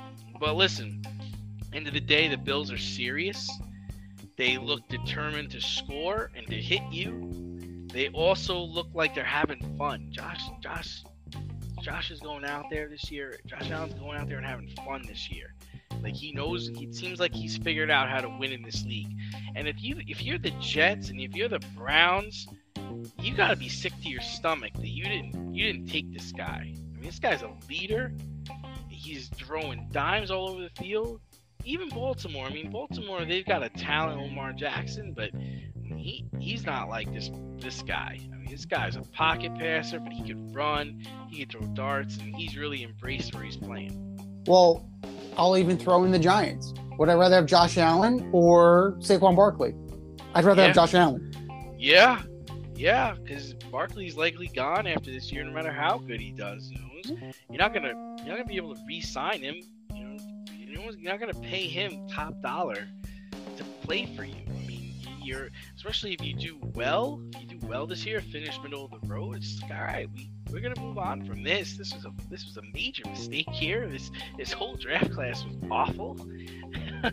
[0.40, 1.02] but listen,
[1.72, 3.48] end of the day, the Bills are serious.
[4.36, 7.86] They look determined to score and to hit you.
[7.92, 10.08] They also look like they're having fun.
[10.10, 11.04] Josh, Josh,
[11.82, 13.38] Josh is going out there this year.
[13.46, 15.54] Josh Allen's going out there and having fun this year.
[16.02, 19.12] Like he knows, it seems like he's figured out how to win in this league.
[19.54, 22.46] And if you if you're the Jets and if you're the Browns,
[23.20, 26.32] you got to be sick to your stomach that you didn't you didn't take this
[26.32, 26.72] guy.
[26.72, 28.12] I mean, this guy's a leader.
[28.88, 31.20] He's throwing dimes all over the field.
[31.64, 32.46] Even Baltimore.
[32.46, 35.30] I mean, Baltimore they've got a talent, Lamar Jackson, but
[35.96, 38.18] he he's not like this this guy.
[38.32, 42.16] I mean, this guy's a pocket passer, but he could run, he could throw darts,
[42.18, 44.06] and he's really embraced where he's playing.
[44.46, 44.88] Well,
[45.36, 46.74] I'll even throw in the Giants.
[46.98, 49.74] Would I rather have Josh Allen or Saquon Barkley?
[50.34, 50.66] I'd rather Yeah.
[50.68, 51.32] have Josh Allen.
[51.78, 52.22] Yeah,
[52.74, 56.70] yeah, because Barkley's likely gone after this year, no matter how good he does.
[56.70, 57.88] You know, you're not gonna
[58.18, 59.56] you're not gonna be able to re-sign him.
[59.94, 60.16] You know,
[60.58, 62.86] you know, you're not gonna pay him top dollar
[63.56, 64.34] to play for you.
[64.48, 67.20] I mean, you're especially if you do well.
[67.34, 69.36] If you do well this year, finish middle of the road.
[69.38, 70.08] It's like, all right.
[70.14, 71.76] We we're gonna move on from this.
[71.76, 73.88] This was a this was a major mistake here.
[73.88, 76.16] This this whole draft class was awful.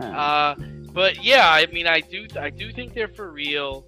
[0.00, 0.54] Uh,
[0.92, 3.84] but yeah, I mean, I do, I do think they're for real.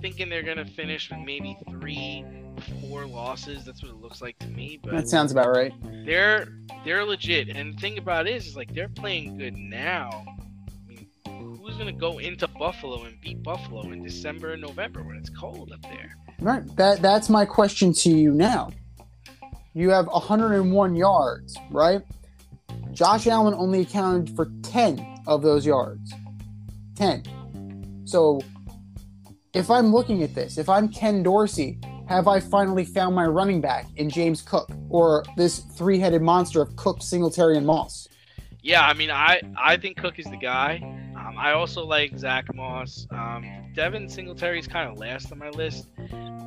[0.00, 2.24] Thinking they're gonna finish with maybe three,
[2.80, 3.64] four losses.
[3.64, 4.80] That's what it looks like to me.
[4.82, 5.72] But that sounds about right.
[6.04, 6.48] they're
[6.84, 7.48] they're legit.
[7.48, 10.24] And the thing about it is, is like they're playing good now.
[10.28, 11.08] I mean,
[11.62, 15.72] who's gonna go into Buffalo and beat Buffalo in December and November when it's cold
[15.72, 16.16] up there?
[16.40, 16.64] Right.
[16.76, 18.70] That that's my question to you now.
[19.74, 22.02] You have 101 yards, right?
[22.92, 26.12] Josh Allen only accounted for 10 of those yards.
[26.94, 28.04] 10.
[28.04, 28.40] So
[29.52, 33.60] if I'm looking at this, if I'm Ken Dorsey, have I finally found my running
[33.60, 38.08] back in James Cook or this three-headed monster of Cook, Singletary, and Moss?
[38.62, 40.80] Yeah, I mean, I I think Cook is the guy.
[41.16, 43.06] Um, I also like Zach Moss.
[43.10, 45.88] Um, Devin Singletary is kind of last on my list.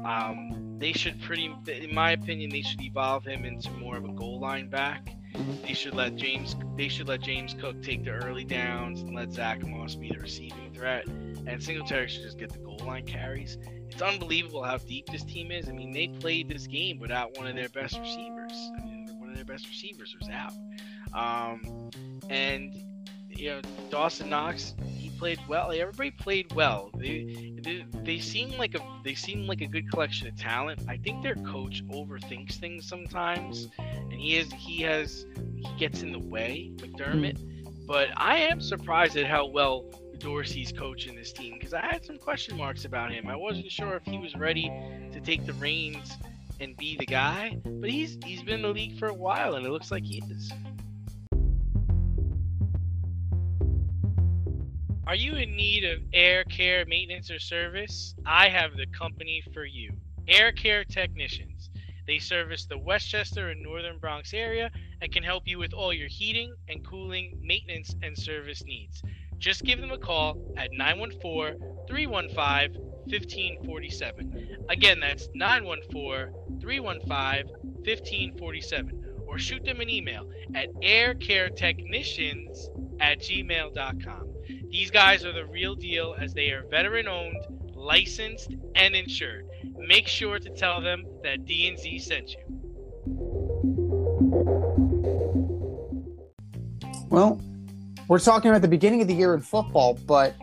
[0.05, 4.13] Um, they should pretty, in my opinion, they should evolve him into more of a
[4.13, 5.13] goal line back.
[5.65, 9.31] They should let James, they should let James Cook take the early downs and let
[9.33, 11.05] Zach Moss be the receiving threat.
[11.07, 13.57] And Singletary should just get the goal line carries.
[13.89, 15.67] It's unbelievable how deep this team is.
[15.67, 18.71] I mean, they played this game without one of their best receivers.
[18.78, 20.53] I mean, one of their best receivers was out.
[21.13, 21.89] Um,
[22.30, 22.73] and
[23.30, 24.75] you know Dawson Knox,
[25.18, 25.68] played well.
[25.70, 26.91] Like, everybody played well.
[26.97, 30.82] They, they they seem like a they seem like a good collection of talent.
[30.88, 36.11] I think their coach overthinks things sometimes, and he is he has he gets in
[36.11, 37.39] the way, McDermott.
[37.39, 37.86] Hmm.
[37.86, 39.86] But I am surprised at how well
[40.20, 43.28] Dorsey's coaching this team because I had some question marks about him.
[43.28, 44.72] I wasn't sure if he was ready
[45.11, 46.18] to take the reins
[46.59, 49.65] and be the guy, but he's he's been in the league for a while, and
[49.65, 50.51] it looks like he is.
[55.08, 58.14] Are you in need of air care maintenance or service?
[58.26, 59.93] I have the company for you.
[60.28, 61.70] Air Care Technicians.
[62.05, 64.70] They service the Westchester and Northern Bronx area
[65.01, 69.01] and can help you with all your heating and cooling, maintenance, and service needs.
[69.38, 74.66] Just give them a call at 914 315 1547.
[74.68, 79.05] Again, that's 914 315 1547.
[79.26, 84.36] Or shoot them an email at aircaretechnicians at gmail.com.
[84.70, 87.38] These guys are the real deal as they are veteran owned,
[87.74, 89.45] licensed, and insured.
[89.78, 92.39] Make sure to tell them that D&Z sent you.
[97.09, 97.41] Well,
[98.09, 100.36] we're talking about the beginning of the year in football, but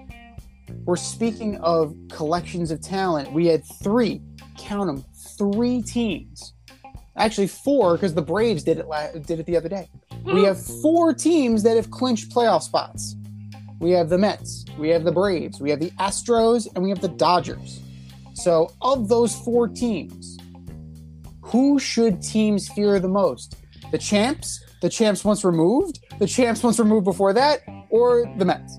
[0.84, 3.32] we're speaking of collections of talent.
[3.32, 4.22] We had three,
[4.56, 5.04] count them,
[5.38, 6.54] three teams.
[7.16, 9.88] Actually, four because the Braves did it la- did it the other day.
[10.24, 13.16] We have four teams that have clinched playoff spots.
[13.84, 17.02] We have the Mets, we have the Braves, we have the Astros, and we have
[17.02, 17.82] the Dodgers.
[18.32, 20.38] So, of those four teams,
[21.42, 23.56] who should teams fear the most?
[23.92, 27.60] The champs, the champs once removed, the champs once removed before that,
[27.90, 28.78] or the Mets?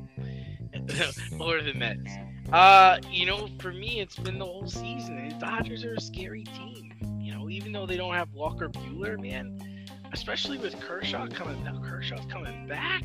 [1.40, 2.12] or the Mets.
[2.52, 5.30] Uh, you know, for me, it's been the whole season.
[5.30, 7.20] The Dodgers are a scary team.
[7.22, 9.75] You know, even though they don't have Walker Buehler, man,
[10.16, 13.04] especially with Kershaw coming now, Kershaw's coming back.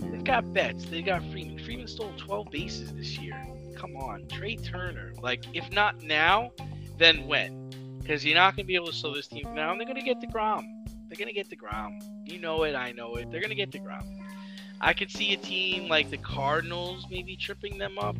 [0.00, 0.86] They've got Betts.
[0.86, 1.62] They got Freeman.
[1.62, 3.38] Freeman stole 12 bases this year.
[3.76, 5.12] Come on, Trea Turner.
[5.20, 6.52] Like, if not now,
[6.96, 7.98] then when?
[8.00, 9.76] Because you're not gonna be able to slow this team down.
[9.76, 10.66] They're gonna get the Grom.
[11.08, 11.98] They're gonna get the Grom.
[12.24, 12.74] You know it.
[12.74, 13.30] I know it.
[13.30, 14.04] They're gonna get the Grom.
[14.80, 18.16] I could see a team like the Cardinals maybe tripping them up.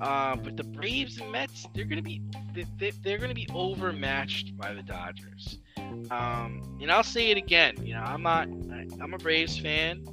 [0.00, 2.20] Uh, but the Braves and Mets, they're gonna be
[2.54, 5.58] they- they're gonna be overmatched by the Dodgers.
[6.10, 7.74] Um, and I'll say it again.
[7.84, 10.04] You know, I'm not I- I'm a Braves fan,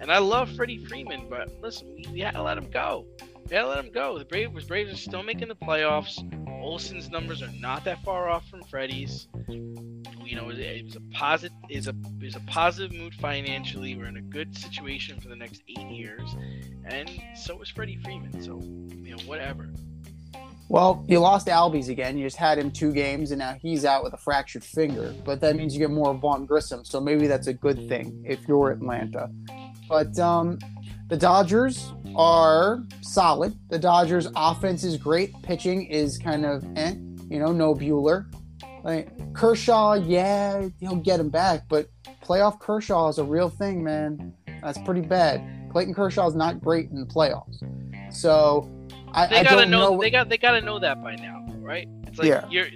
[0.00, 1.26] and I love Freddie Freeman.
[1.28, 3.06] But listen, we, we had to let him go.
[3.48, 4.18] We had to let him go.
[4.18, 6.18] The Braves Braves are still making the playoffs.
[6.60, 9.28] Olson's numbers are not that far off from Freddie's.
[9.48, 13.96] You know, it, was a positive is a is a positive mood financially.
[13.96, 16.36] We're in a good situation for the next eight years,
[16.84, 18.42] and so is Freddie Freeman.
[18.42, 19.70] So you know, whatever.
[20.68, 22.18] Well, you lost Albies again.
[22.18, 25.14] You just had him two games, and now he's out with a fractured finger.
[25.24, 28.46] But that means you get more Vaughn Grissom, so maybe that's a good thing if
[28.46, 29.30] you're Atlanta.
[29.88, 30.58] But um,
[31.08, 33.54] the Dodgers are solid.
[33.70, 35.32] The Dodgers' offense is great.
[35.42, 36.94] Pitching is kind of eh.
[37.30, 38.26] You know, no Buehler.
[38.84, 41.88] Like Kershaw, yeah, he'll get him back, but
[42.24, 44.32] playoff Kershaw is a real thing, man.
[44.62, 45.42] That's pretty bad.
[45.70, 47.62] Clayton Kershaw is not great in the playoffs.
[48.14, 48.70] So
[49.12, 50.00] I, They I gotta don't know, know.
[50.00, 50.28] They got.
[50.28, 51.88] They gotta know that by now, right?
[52.06, 52.46] It's like Yeah.
[52.48, 52.68] you're.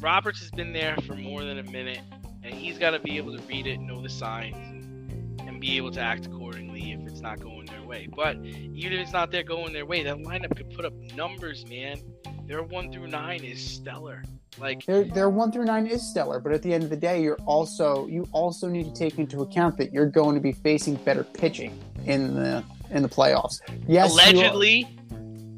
[0.00, 2.00] Roberts has been there for more than a minute,
[2.44, 5.76] and he's got to be able to read it, know the signs, and, and be
[5.76, 8.08] able to act accordingly if it's not going their way.
[8.14, 11.66] But even if it's not there going their way, that lineup could put up numbers,
[11.66, 12.00] man.
[12.46, 14.22] Their one through nine is stellar.
[14.58, 17.20] Like their their one through nine is stellar, but at the end of the day,
[17.20, 20.94] you're also you also need to take into account that you're going to be facing
[20.96, 23.60] better pitching in the in the playoffs.
[23.88, 24.88] Yes, allegedly,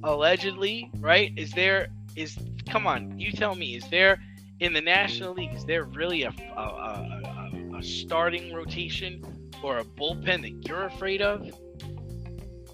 [0.03, 1.33] allegedly, right?
[1.37, 2.39] Is there is
[2.69, 3.19] come on?
[3.19, 3.77] You tell me.
[3.77, 4.19] Is there
[4.61, 5.55] in the National League?
[5.55, 10.85] Is there really a a, a, a, a starting rotation or a bullpen that you're
[10.85, 11.51] afraid of?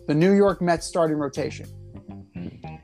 [0.06, 1.66] the New York Mets starting rotation,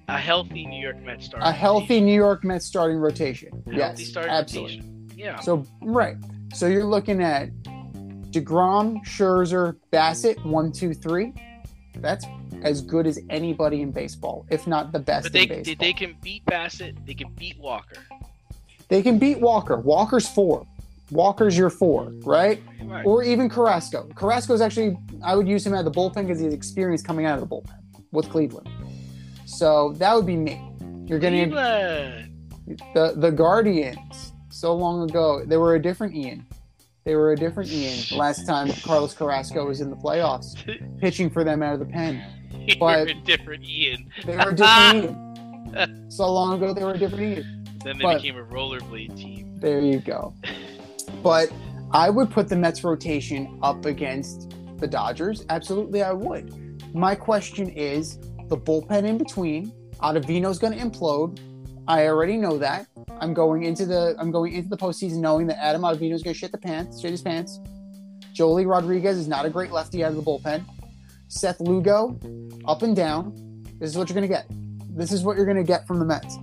[0.08, 1.48] A healthy New York Mets starting.
[1.48, 3.50] a healthy New York Mets starting rotation.
[3.52, 3.78] rotation.
[3.78, 4.76] Yes, starting absolutely.
[4.78, 5.10] rotation.
[5.16, 5.38] Yeah.
[5.40, 6.16] So right,
[6.52, 7.50] so you're looking at
[8.32, 11.32] Degrom, Scherzer, Bassitt, one, two, three.
[11.96, 12.24] That's
[12.62, 15.76] as good as anybody in baseball, if not the best But they, in they baseball.
[15.86, 17.06] they can beat Bassitt.
[17.06, 17.96] They can beat Walker.
[18.88, 19.76] They can beat Walker.
[19.76, 20.66] Walker's four.
[21.12, 22.62] Walker's your four, right?
[22.84, 23.04] Right.
[23.06, 24.08] Or even Carrasco.
[24.16, 27.40] Carrasco's actually, I would use him out of the bullpen because he's experienced coming out
[27.40, 27.78] of the bullpen
[28.12, 28.68] with Cleveland.
[29.46, 30.60] So that would be me.
[31.06, 34.32] You're getting the the Guardians.
[34.50, 36.46] So long ago, they were a different Ian.
[37.04, 40.54] They were a different Ian last time Carlos Carrasco was in the playoffs,
[41.00, 42.22] pitching for them out of the pen.
[42.66, 44.10] You're But- a different Ian.
[44.24, 45.28] They were a different Ian.
[46.10, 47.64] So long ago, they were a different Ian.
[47.82, 49.58] Then they But- became a rollerblade team.
[49.58, 50.34] There you go.
[51.22, 51.52] But
[51.92, 55.44] I would put the Mets rotation up against the Dodgers.
[55.48, 56.94] Absolutely, I would.
[56.94, 58.18] My question is
[58.48, 59.72] the bullpen in between.
[60.00, 61.38] Ottavino's going to implode.
[61.86, 62.86] I already know that.
[63.20, 66.38] I'm going into the I'm going into the postseason knowing that Adam Ottavino's going to
[66.38, 67.60] shit the pants, shit his pants.
[68.34, 70.64] Joely Rodriguez is not a great lefty out of the bullpen.
[71.28, 72.18] Seth Lugo,
[72.66, 73.32] up and down.
[73.78, 74.46] This is what you're going to get.
[74.96, 76.36] This is what you're going to get from the Mets.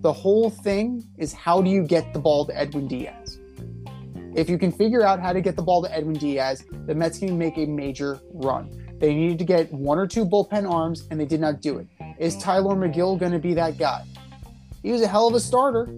[0.00, 3.27] The whole thing is how do you get the ball to Edwin Diaz?
[4.38, 7.18] If you can figure out how to get the ball to Edwin Diaz, the Mets
[7.18, 8.70] can make a major run.
[9.00, 11.88] They needed to get one or two bullpen arms, and they did not do it.
[12.20, 14.04] Is Tylor Megill going to be that guy?
[14.80, 15.88] He was a hell of a starter.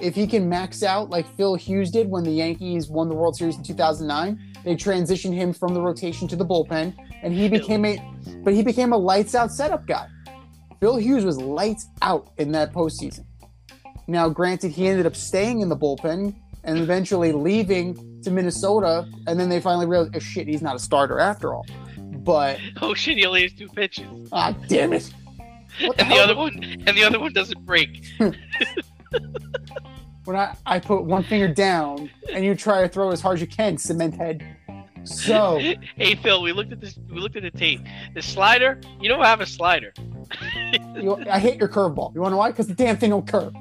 [0.00, 3.36] if he can max out like Phil Hughes did when the Yankees won the World
[3.36, 7.84] Series in 2009, they transitioned him from the rotation to the bullpen, and he became
[7.84, 8.02] a,
[8.42, 10.08] but he became a lights out setup guy.
[10.80, 13.26] Phil Hughes was lights out in that postseason.
[14.06, 16.34] Now, granted, he ended up staying in the bullpen
[16.64, 20.78] and eventually leaving to Minnesota, and then they finally realized, oh shit, he's not a
[20.78, 21.66] starter after all.
[21.98, 25.12] But Oh shit, he only has two pitches, ah, damn it!
[25.80, 28.04] What and the other one, and the other one doesn't break.
[30.24, 33.40] when I, I put one finger down and you try to throw as hard as
[33.40, 34.56] you can, cement head.
[35.04, 35.58] So
[35.96, 36.98] Hey Phil, we looked at this.
[37.10, 37.80] We looked at the tape.
[38.14, 39.92] The slider, you don't have a slider.
[40.94, 42.14] you, I hate your curveball.
[42.14, 42.50] You want to know why?
[42.50, 43.54] Because the damn thing don't curve.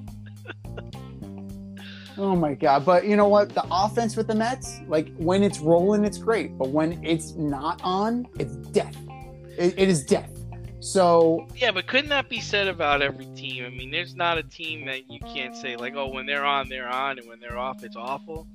[2.18, 2.86] Oh my god!
[2.86, 3.50] But you know what?
[3.50, 6.58] The offense with the Mets, like when it's rolling, it's great.
[6.58, 8.96] But when it's not on, it's death.
[9.58, 10.30] It, it is death.
[10.82, 13.66] So Yeah, but couldn't that be said about every team?
[13.66, 16.70] I mean, there's not a team that you can't say like, oh, when they're on,
[16.70, 18.48] they're on, and when they're off, it's awful.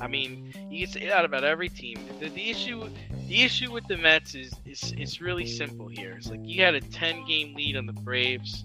[0.00, 1.98] I mean, you can say that about every team.
[2.18, 2.88] The, the issue,
[3.28, 6.14] the issue with the Mets is, is it's really simple here.
[6.16, 8.64] It's like you had a 10 game lead on the Braves,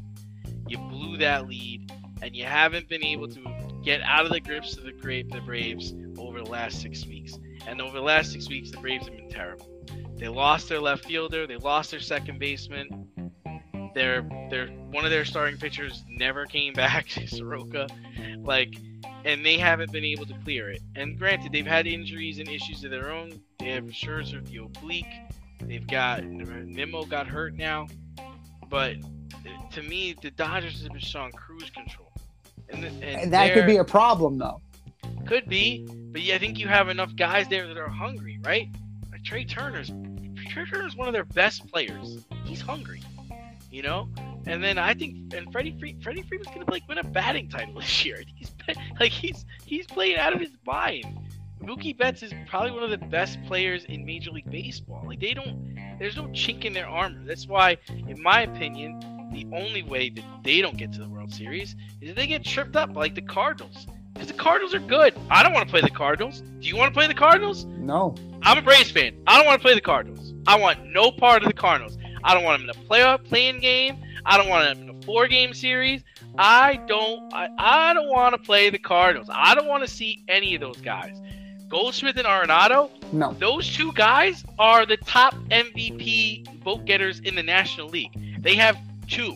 [0.68, 1.92] you blew that lead,
[2.22, 3.42] and you haven't been able to
[3.84, 7.38] get out of the grips of the the Braves over the last six weeks.
[7.68, 9.68] And over the last six weeks, the Braves have been terrible.
[10.16, 13.10] They lost their left fielder, they lost their second baseman.
[13.96, 17.88] Their their one of their starting pitchers never came back, Soroka.
[18.38, 18.76] Like
[19.26, 20.82] and they haven't been able to clear it.
[20.96, 23.42] And granted, they've had injuries and issues of their own.
[23.60, 25.06] They have Scherzer, with the oblique.
[25.62, 27.88] They've got Nimmo got hurt now,
[28.70, 28.96] but
[29.72, 32.09] to me, the Dodgers have been showing cruise control,
[32.72, 34.62] and, and, and that could be a problem, though.
[35.26, 38.70] could be, but yeah, I think you have enough guys there that are hungry, right?
[39.12, 39.92] Like Trea Turner's
[40.50, 42.26] Trea Turner's one of their best players.
[42.44, 43.02] He's hungry,
[43.72, 44.10] you know.
[44.46, 47.74] And then I think, and Freddie Free, Freddie Freeman's gonna like win a batting title
[47.80, 48.24] this year.
[48.36, 48.52] He's
[49.00, 51.06] like he's he's playing out of his mind.
[51.62, 55.04] Mookie Betts is probably one of the best players in Major League Baseball.
[55.06, 57.22] Like they don't, there's no chink in their armor.
[57.26, 59.00] That's why, in my opinion,
[59.32, 62.44] the only way that they don't get to the World Series is if they get
[62.44, 63.88] tripped up like the Cardinals.
[64.14, 65.14] Because the Cardinals are good.
[65.30, 66.42] I don't want to play the Cardinals.
[66.42, 67.66] Do you want to play the Cardinals?
[67.66, 68.16] No.
[68.42, 69.14] I'm a Braves fan.
[69.28, 70.34] I don't want to play the Cardinals.
[70.48, 71.98] I want no part of the Cardinals.
[72.24, 73.98] I don't want them in a playoff playing game.
[74.26, 76.04] I don't want them in a four game series.
[76.38, 79.30] I don't I, I don't want to play the Cardinals.
[79.32, 81.20] I don't want to see any of those guys.
[81.70, 83.34] Goldschmidt and Arenado, No.
[83.34, 88.42] those two guys are the top MVP vote getters in the National League.
[88.42, 88.78] They have
[89.10, 89.36] two.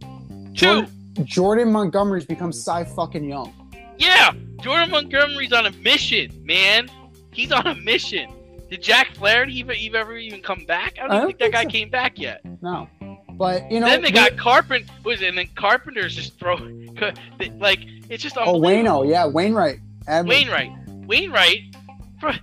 [0.00, 0.52] Two.
[0.52, 0.88] Jordan,
[1.24, 3.52] Jordan Montgomery's become Cy fucking young.
[3.98, 6.88] Yeah, Jordan Montgomery's on a mission, man.
[7.32, 8.30] He's on a mission.
[8.68, 10.94] Did Jack Flaherty even, even ever even come back?
[10.98, 11.68] I don't, I don't think that guy so.
[11.68, 12.40] came back yet.
[12.62, 12.88] No.
[13.32, 15.28] But you know, then they we- got Carpenter, was it?
[15.28, 16.56] And then Carpenter's just throw,
[17.58, 18.60] like it's just oh.
[18.60, 19.78] Wayno, yeah, Wainwright.
[20.08, 20.72] Wainwright,
[21.06, 21.60] Wainwright,
[22.22, 22.40] it's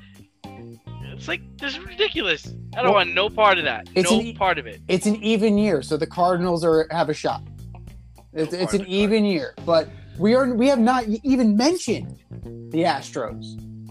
[1.30, 2.48] like this is ridiculous.
[2.76, 3.88] I don't Well, want no part of that.
[3.96, 4.82] it's No an part of it.
[4.88, 7.42] It's an even year, so the Cardinals are have a shot.
[8.34, 11.56] It's, No it's an of the even year, but we are we have not even
[11.56, 12.18] mentioned
[12.72, 13.46] the Astros.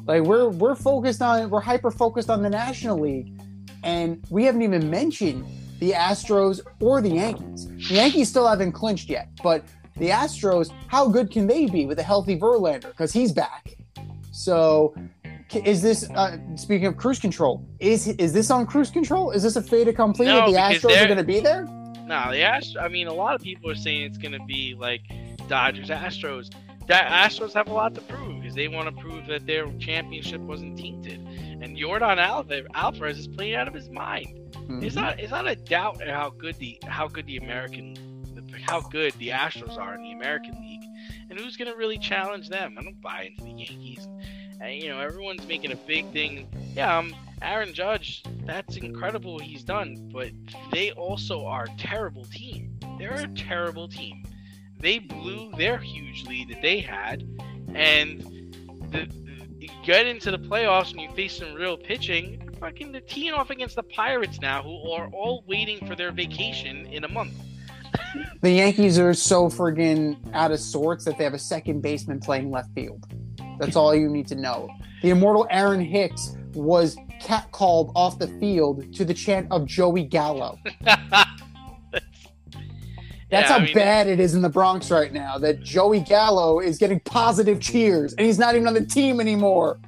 [0.07, 3.41] Like we're we're focused on we're hyper focused on the National League,
[3.83, 5.47] and we haven't even mentioned
[5.81, 7.69] the Astros or the Yankees.
[7.89, 9.65] The Yankees still haven't clinched yet, but
[9.97, 12.89] the Astros, how good can they be with a healthy Verlander?
[12.89, 13.75] Because he's back.
[14.33, 15.03] So, c-
[15.55, 17.67] is this uh, speaking of cruise control?
[17.81, 19.31] Is is this on cruise control?
[19.31, 21.65] Is this a fait accompli No, the Astros are going to be there?
[22.09, 22.83] Nah, the Astros.
[22.83, 25.03] I mean, a lot of people are saying it's gonna be like
[25.47, 26.51] Dodgers, Astros.
[26.87, 30.41] That Astros have a lot to prove because they want to prove that their championship
[30.41, 31.21] wasn't tainted.
[31.61, 32.17] And Yordan
[32.75, 34.39] Alvarez, is playing out of his mind.
[34.83, 35.21] It's not.
[35.21, 37.95] It's not a doubt at how good the how good the American,
[38.67, 40.85] how good the Astros are in the American League,
[41.29, 42.77] and who's gonna really challenge them.
[42.79, 44.09] I don't buy into the Yankees.
[44.67, 46.49] You know, everyone's making a big thing.
[46.75, 48.25] Yeah, um, Aaron Judge.
[48.45, 50.31] That's incredible he's done, but
[50.73, 52.79] they also are a terrible team.
[52.99, 54.25] They're a terrible team.
[54.81, 57.25] They blew their huge lead that they had,
[57.75, 58.23] and
[58.91, 59.09] the,
[59.59, 62.45] you get into the playoffs and you face some real pitching.
[62.59, 66.87] Fucking they're teeing off against the Pirates now, who are all waiting for their vacation
[66.87, 67.35] in a month.
[68.41, 72.51] The Yankees are so friggin' out of sorts that they have a second baseman playing
[72.51, 73.07] left field.
[73.59, 74.69] That's all you need to know.
[75.03, 80.59] The immortal Aaron Hicks was catcalled off the field to the chant of Joey Gallo.
[83.31, 85.37] That's Yeah, I how mean- bad it is in the Bronx right now.
[85.39, 89.79] That Joey Gallo is getting positive cheers, and he's not even on the team anymore.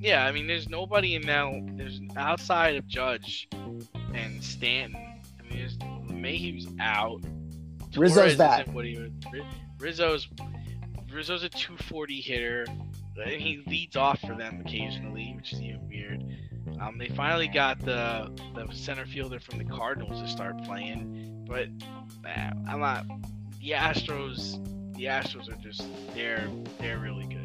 [0.00, 1.54] Yeah, I mean, there's nobody in now.
[1.76, 3.48] There's outside of Judge
[4.12, 4.96] and Stanton.
[4.96, 5.78] I mean, there's
[6.10, 7.22] Mayhew's out.
[7.96, 8.66] Rizzo's Torres back.
[8.68, 9.10] What he
[9.78, 10.28] Rizzo's
[11.10, 12.66] Rizzo's a 240 hitter.
[13.16, 16.24] And he leads off for them occasionally, which is even weird.
[16.80, 21.68] Um, they finally got the the center fielder from the Cardinals to start playing, but
[22.26, 23.06] uh, I'm not.
[23.60, 24.62] The Astros,
[24.94, 26.48] the Astros are just they're
[26.78, 27.40] they're really good.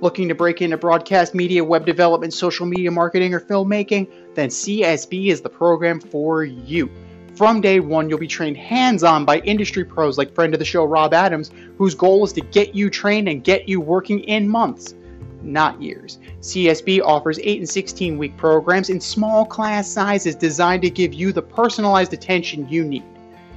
[0.00, 4.08] Looking to break into broadcast media, web development, social media marketing, or filmmaking?
[4.34, 6.90] Then CSB is the program for you.
[7.34, 10.66] From day one, you'll be trained hands on by industry pros like friend of the
[10.66, 14.46] show Rob Adams, whose goal is to get you trained and get you working in
[14.46, 14.94] months,
[15.40, 16.18] not years.
[16.40, 21.32] CSB offers 8 and 16 week programs in small class sizes designed to give you
[21.32, 23.04] the personalized attention you need.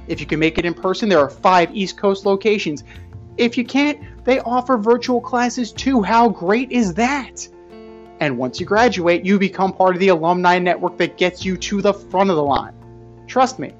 [0.08, 2.82] If you can make it in person, there are five East Coast locations.
[3.36, 6.00] If you can't, they offer virtual classes too.
[6.00, 7.46] How great is that?
[8.20, 11.82] And once you graduate, you become part of the alumni network that gets you to
[11.82, 12.72] the front of the line.
[13.26, 13.72] Trust me,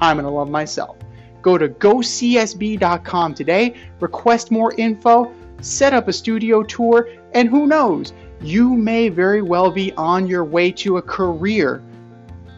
[0.00, 0.96] I'm going to love myself.
[1.42, 8.12] Go to gocsb.com today, request more info, set up a studio tour, and who knows,
[8.40, 11.82] you may very well be on your way to a career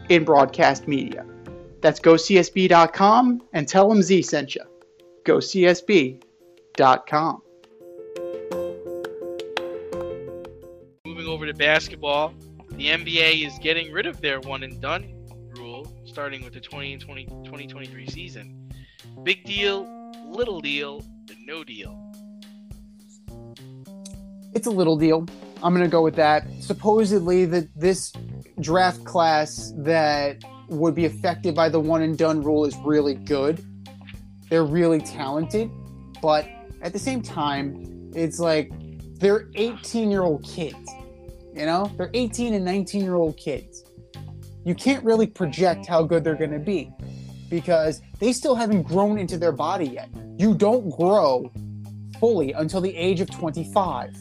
[0.09, 1.25] in broadcast media.
[1.81, 4.63] That's gocsb.com and tell them Z sent you.
[5.25, 6.23] gocsb.com.
[11.07, 12.35] Moving over to basketball,
[12.71, 15.20] the NBA is getting rid of their one and done
[16.11, 18.73] starting with the 20 and 20, 2023 season.
[19.23, 19.87] Big deal,
[20.27, 21.05] little deal,
[21.47, 22.13] no deal.
[24.55, 25.27] It's a little deal.
[25.63, 26.45] I'm going to go with that.
[26.61, 28.13] Supposedly, that this
[28.61, 33.65] draft class that would be affected by the one and done rule is really good.
[34.49, 35.71] They're really talented,
[36.21, 36.49] but
[36.83, 38.73] at the same time, it's like
[39.21, 40.77] they're 18 year old kids.
[41.55, 43.70] You know, they're 18 and 19 year old kids.
[44.71, 46.93] You can't really project how good they're going to be
[47.49, 50.09] because they still haven't grown into their body yet.
[50.39, 51.51] You don't grow
[52.21, 54.17] fully until the age of 25.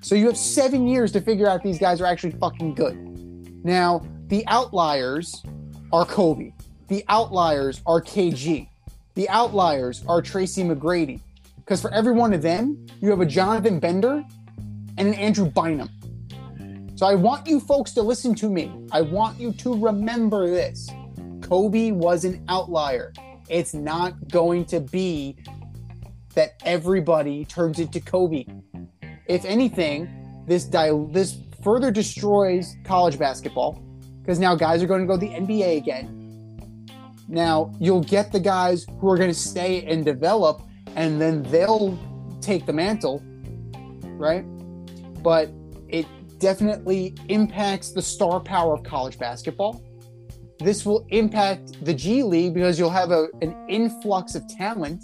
[0.00, 2.96] So you have seven years to figure out if these guys are actually fucking good.
[3.66, 5.42] Now, the outliers
[5.92, 6.54] are Kobe.
[6.88, 8.66] The outliers are KG.
[9.14, 11.20] The outliers are Tracy McGrady.
[11.56, 14.24] Because for every one of them, you have a Jonathan Bender
[14.96, 15.90] and an Andrew Bynum.
[16.96, 18.72] So I want you folks to listen to me.
[18.92, 20.88] I want you to remember this.
[21.40, 23.12] Kobe was an outlier.
[23.48, 25.36] It's not going to be
[26.34, 28.46] that everybody turns into Kobe.
[29.26, 30.08] If anything,
[30.46, 33.82] this this further destroys college basketball
[34.20, 36.86] because now guys are going to go to the NBA again.
[37.26, 40.62] Now you'll get the guys who are going to stay and develop,
[40.94, 41.98] and then they'll
[42.40, 43.22] take the mantle,
[44.16, 44.44] right?
[45.22, 45.50] But
[46.38, 49.82] definitely impacts the star power of college basketball.
[50.58, 55.02] This will impact the G League because you'll have a, an influx of talent.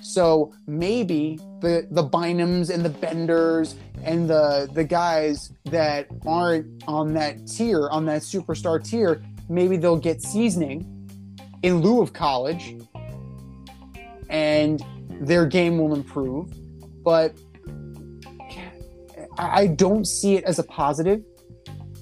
[0.00, 7.12] So maybe the the Bynums and the Benders and the the guys that aren't on
[7.14, 10.94] that tier, on that superstar tier, maybe they'll get seasoning
[11.62, 12.76] in lieu of college,
[14.28, 14.82] and
[15.20, 16.52] their game will improve.
[17.02, 17.36] But
[19.38, 21.22] I don't see it as a positive,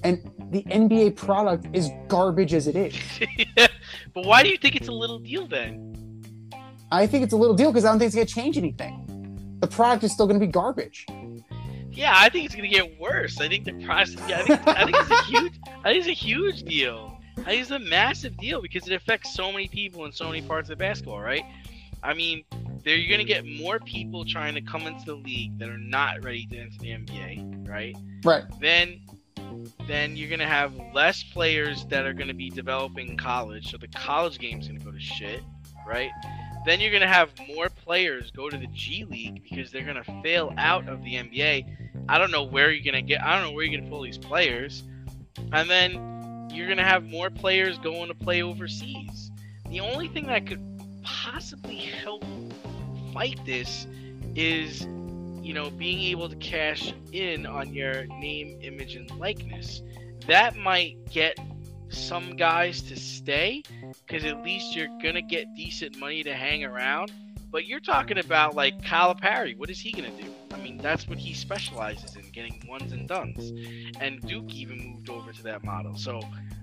[0.03, 2.95] and the NBA product is garbage as it is.
[4.13, 5.93] but why do you think it's a little deal then?
[6.91, 9.57] I think it's a little deal because I don't think it's going to change anything.
[9.59, 11.05] The product is still going to be garbage.
[11.97, 13.41] Yeah, I think it's gonna get worse.
[13.41, 13.73] I think the.
[13.73, 15.53] Yeah, I think, I think it's a huge.
[15.83, 17.19] I think it's a huge deal.
[17.39, 20.43] I think it's a massive deal because it affects so many people in so many
[20.43, 21.43] parts of basketball, right?
[22.03, 22.43] I mean,
[22.87, 26.23] there you're gonna get more people trying to come into the league that are not
[26.23, 27.93] ready to enter the NBA, right?
[28.23, 28.45] Right.
[28.61, 29.01] Then,
[29.89, 33.89] then you're gonna have less players that are gonna be developing in college, so the
[33.89, 35.41] college game's gonna go to shit,
[35.85, 36.09] right?
[36.65, 40.53] Then you're gonna have more players go to the G League because they're gonna fail
[40.57, 41.65] out of the NBA.
[42.07, 43.21] I don't know where you're gonna get.
[43.21, 44.85] I don't know where you're gonna pull these players,
[45.51, 49.29] and then you're gonna have more players going to play overseas.
[49.69, 50.63] The only thing that could
[51.03, 52.23] possibly help
[53.17, 53.87] fight this
[54.35, 54.81] is,
[55.41, 59.81] you know, being able to cash in on your name, image, and likeness.
[60.27, 61.39] That might get
[61.89, 63.63] some guys to stay
[64.05, 67.11] because at least you're gonna get decent money to hang around.
[67.49, 69.57] But you're talking about like Calipari.
[69.57, 70.31] What is he gonna do?
[70.53, 73.51] I mean, that's what he specializes in, getting ones and duns.
[73.99, 75.97] And Duke even moved over to that model.
[75.97, 76.19] So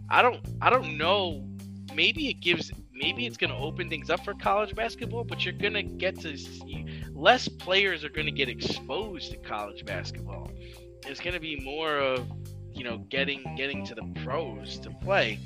[0.09, 1.45] I don't, I don't know.
[1.93, 5.25] Maybe it gives, maybe it's gonna open things up for college basketball.
[5.25, 10.51] But you're gonna get to see, less players are gonna get exposed to college basketball.
[11.07, 12.27] It's gonna be more of,
[12.73, 15.39] you know, getting getting to the pros to play.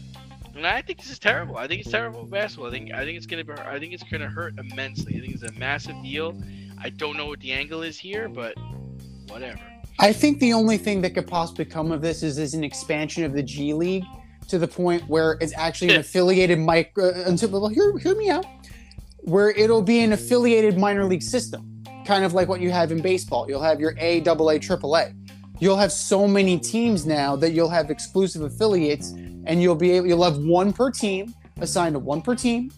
[0.55, 1.57] And I think this is terrible.
[1.57, 2.69] I think it's terrible basketball.
[2.69, 3.53] I think I think it's gonna be.
[3.53, 5.17] I think it's gonna hurt immensely.
[5.17, 6.41] I think it's a massive deal.
[6.81, 8.55] I don't know what the angle is here, but
[9.29, 9.61] whatever.
[10.01, 13.25] I think the only thing that could possibly come of this is, is an expansion
[13.25, 14.05] of the G League
[14.49, 16.93] to the point where it's actually an affiliated mic.
[16.99, 18.47] Uh, until well, hear, hear me out.
[19.21, 23.03] Where it'll be an affiliated minor league system, kind of like what you have in
[23.03, 23.47] baseball.
[23.49, 25.13] You'll have your A, double A, triple A.
[25.61, 30.07] You'll have so many teams now that you'll have exclusive affiliates, and you'll be able.
[30.07, 32.71] You'll have one per team assigned to one per team,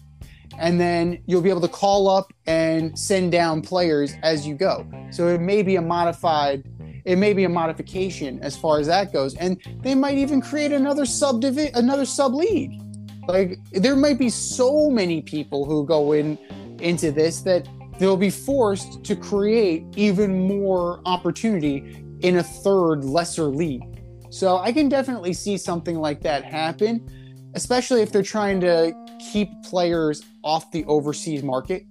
[0.57, 4.85] and then you'll be able to call up and send down players as you go.
[5.11, 6.65] So it may be a modified
[7.05, 10.71] it may be a modification as far as that goes and they might even create
[10.71, 12.81] another sub another sub league
[13.27, 16.37] like there might be so many people who go in
[16.79, 17.67] into this that
[17.99, 23.83] they'll be forced to create even more opportunity in a third lesser league.
[24.29, 27.05] So i can definitely see something like that happen
[27.53, 28.93] especially if they're trying to
[29.31, 31.85] keep players off the overseas market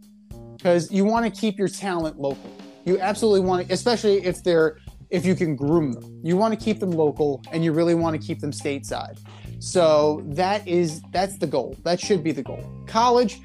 [0.56, 2.50] because you want to keep your talent local.
[2.84, 4.78] You absolutely want to especially if they're
[5.10, 6.20] if you can groom them.
[6.22, 9.18] You want to keep them local and you really want to keep them stateside.
[9.58, 11.76] So that is that's the goal.
[11.82, 12.64] That should be the goal.
[12.86, 13.40] College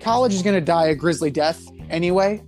[0.00, 2.42] college is going to die a grisly death anyway.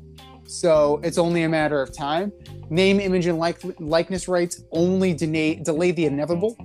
[0.47, 2.33] So it's only a matter of time.
[2.71, 6.57] Name, image, and like, likeness rights only delay, delay the inevitable,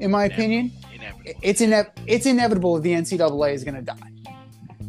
[0.00, 0.72] in my opinion.
[0.92, 1.40] Inevitable.
[1.42, 4.12] It's ine- it's inevitable the NCAA is going to die.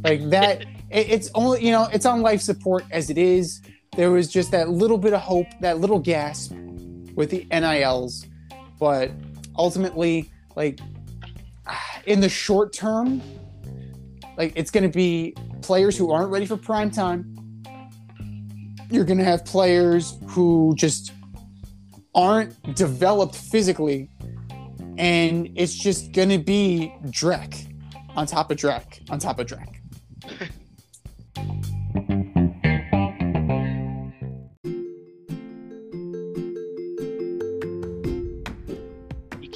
[0.03, 3.61] Like that, it, it's only you know it's on life support as it is.
[3.95, 6.53] There was just that little bit of hope, that little gasp
[7.15, 8.25] with the NILs,
[8.79, 9.11] but
[9.55, 10.79] ultimately, like
[12.05, 13.21] in the short term,
[14.37, 17.29] like it's going to be players who aren't ready for prime time.
[18.89, 21.13] You're going to have players who just
[22.15, 24.09] aren't developed physically,
[24.97, 27.71] and it's just going to be Drek
[28.15, 29.69] on top of Drek on top of Drek.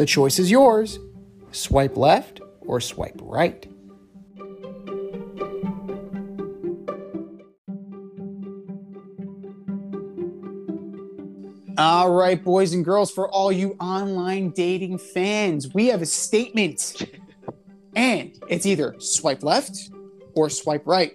[0.00, 0.98] The choice is yours.
[1.52, 3.66] Swipe left or swipe right.
[11.76, 17.02] All right, boys and girls, for all you online dating fans, we have a statement.
[17.94, 19.90] And it's either swipe left
[20.32, 21.12] or swipe right.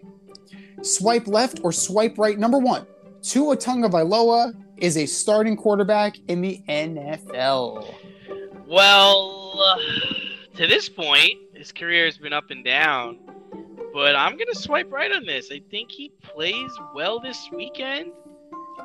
[0.83, 2.37] Swipe left or swipe right.
[2.37, 2.85] Number one,
[3.23, 8.04] Tua Tagovailoa is a starting quarterback in the NFL.
[8.67, 9.77] Well, uh,
[10.57, 13.19] to this point, his career has been up and down,
[13.93, 15.49] but I'm going to swipe right on this.
[15.51, 18.11] I think he plays well this weekend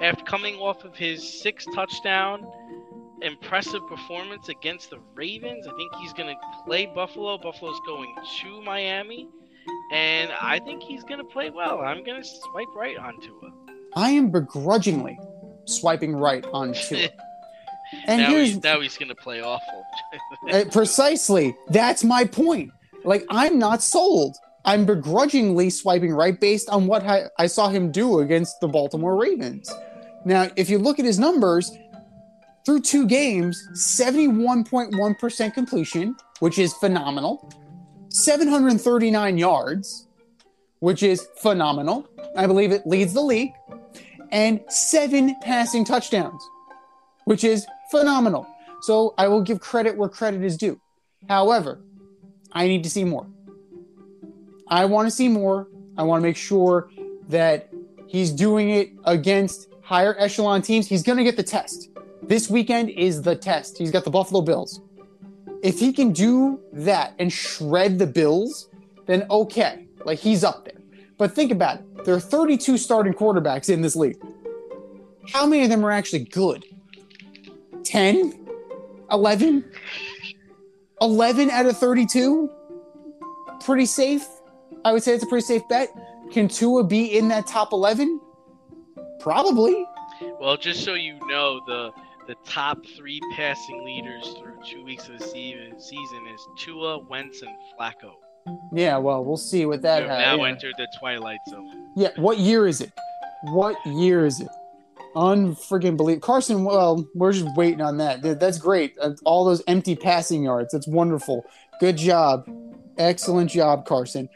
[0.03, 2.47] after coming off of his six touchdown
[3.23, 5.67] impressive performance against the Ravens.
[5.67, 7.39] I think he's going to play Buffalo.
[7.39, 9.29] Buffalo's going to Miami,
[9.93, 11.81] and I think he's going to play well.
[11.81, 13.51] I'm going to swipe right on Tua.
[13.97, 15.19] I am begrudgingly
[15.67, 17.09] swiping right on Tua.
[18.07, 19.85] And now, he's, now he's going to play awful.
[20.53, 22.71] uh, precisely that's my point.
[23.05, 24.37] Like I'm not sold.
[24.65, 29.17] I'm begrudgingly swiping right based on what I, I saw him do against the Baltimore
[29.17, 29.73] Ravens.
[30.25, 31.73] Now, if you look at his numbers,
[32.67, 37.51] through two games, 71.1% completion, which is phenomenal,
[38.11, 40.07] 739 yards,
[40.81, 42.07] which is phenomenal.
[42.37, 43.53] I believe it leads the league,
[44.31, 46.43] and seven passing touchdowns,
[47.25, 48.47] which is phenomenal.
[48.83, 50.81] So I will give credit where credit is due.
[51.29, 51.81] However,
[52.53, 53.27] I need to see more.
[54.69, 55.69] I want to see more.
[55.97, 56.91] I want to make sure
[57.29, 57.71] that
[58.07, 61.91] he's doing it against higher echelon teams, he's going to get the test.
[62.23, 63.77] This weekend is the test.
[63.77, 64.81] He's got the Buffalo Bills.
[65.65, 68.69] If he can do that and shred the Bills,
[69.07, 70.81] then okay, like he's up there.
[71.19, 72.05] But think about it.
[72.05, 74.17] There are 32 starting quarterbacks in this league.
[75.33, 76.65] How many of them are actually good?
[77.91, 78.49] 10?
[79.11, 79.65] 11?
[81.01, 82.49] 11 out of 32?
[83.65, 84.25] Pretty safe.
[84.85, 85.89] I would say it's a pretty safe bet.
[86.33, 88.21] Can Tua be in that top 11?
[89.19, 89.85] Probably.
[90.41, 91.91] Well, just so you know, the
[92.27, 97.43] the top three passing leaders through two weeks of the season, season is Tua, Wentz,
[97.43, 98.13] and Flacco.
[98.73, 100.11] Yeah, well, we'll see what that has.
[100.11, 100.51] have now yeah.
[100.51, 101.91] entered the twilight zone.
[101.97, 102.93] Yeah, what year is it?
[103.45, 104.49] What year is it?
[105.15, 106.65] Unfriggin' believe Carson.
[106.65, 108.23] Well, we're just waiting on that.
[108.39, 108.95] That's great.
[109.01, 110.73] Uh, All those empty passing yards.
[110.73, 111.45] That's wonderful.
[111.81, 112.49] Good job.
[112.99, 114.29] Excellent job, Carson.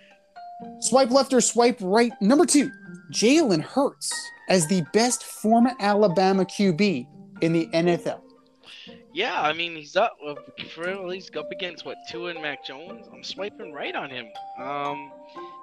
[0.81, 2.12] Swipe left or swipe right.
[2.20, 2.70] Number two,
[3.12, 4.12] Jalen Hurts
[4.49, 7.07] as the best former Alabama QB
[7.41, 8.20] in the NFL.
[9.12, 10.35] Yeah, I mean he's up uh,
[10.83, 13.07] at least up against what Tua and Mac Jones.
[13.12, 14.27] I'm swiping right on him.
[14.59, 15.12] Um,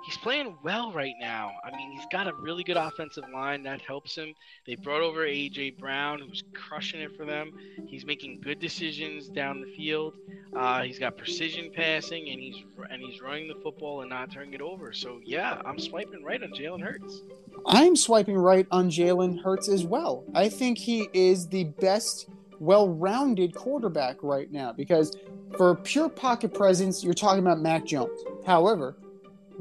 [0.03, 1.51] he's playing well right now.
[1.63, 4.33] I mean he's got a really good offensive line that helps him.
[4.65, 7.51] They brought over AJ Brown, who's crushing it for them.
[7.87, 10.15] He's making good decisions down the field.
[10.55, 14.53] Uh, he's got precision passing, and he's and he's running the football and not turning
[14.53, 14.91] it over.
[14.93, 17.21] So yeah, I'm swiping right on Jalen Hurts.
[17.65, 20.25] I'm swiping right on Jalen Hurts as well.
[20.33, 22.27] I think he is the best,
[22.59, 25.15] well rounded quarterback right now because
[25.57, 28.19] for pure pocket presence, you're talking about Mac Jones.
[28.45, 28.95] However,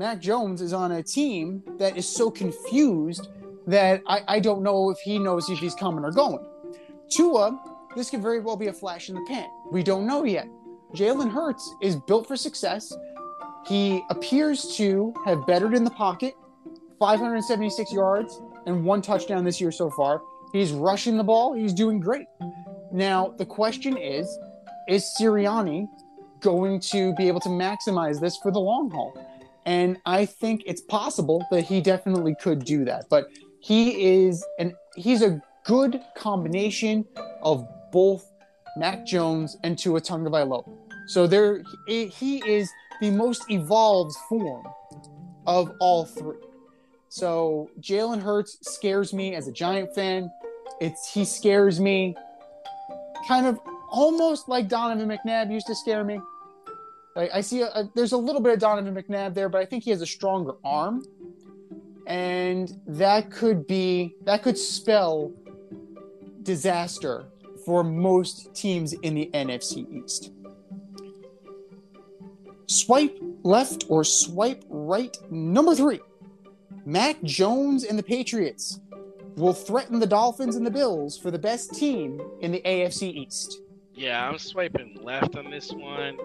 [0.01, 3.29] Mac Jones is on a team that is so confused
[3.67, 6.43] that I, I don't know if he knows if he's coming or going.
[7.11, 7.61] Tua,
[7.95, 9.47] this could very well be a flash in the pan.
[9.71, 10.49] We don't know yet.
[10.95, 12.97] Jalen Hurts is built for success.
[13.67, 16.33] He appears to have bettered in the pocket.
[16.99, 20.23] 576 yards and one touchdown this year so far.
[20.55, 21.53] He's rushing the ball.
[21.53, 22.27] He's doing great.
[22.91, 24.27] Now, the question is
[24.89, 25.91] is Sirianni
[26.41, 29.13] going to be able to maximize this for the long haul?
[29.67, 33.09] And I think it's possible that he definitely could do that.
[33.09, 33.29] But
[33.61, 37.05] he is and he's a good combination
[37.43, 38.25] of both
[38.77, 40.65] Mac Jones and Tua Tagovailoa.
[41.07, 44.67] So there he is the most evolved form
[45.47, 46.37] of all three.
[47.09, 50.31] So Jalen Hurts scares me as a Giant fan.
[50.81, 52.17] It's he scares me
[53.27, 53.59] kind of
[53.91, 56.21] almost like Donovan McNabb used to scare me.
[57.17, 59.65] Like I see a, a- there's a little bit of Donovan McNabb there, but I
[59.65, 61.05] think he has a stronger arm.
[62.07, 65.33] And that could be that could spell
[66.43, 67.27] disaster
[67.65, 70.33] for most teams in the NFC East.
[72.67, 75.17] Swipe left or swipe right.
[75.31, 76.01] Number three.
[76.87, 78.81] Mac Jones and the Patriots
[79.37, 83.61] will threaten the Dolphins and the Bills for the best team in the AFC East.
[83.95, 86.17] Yeah, I'm swiping left on this one.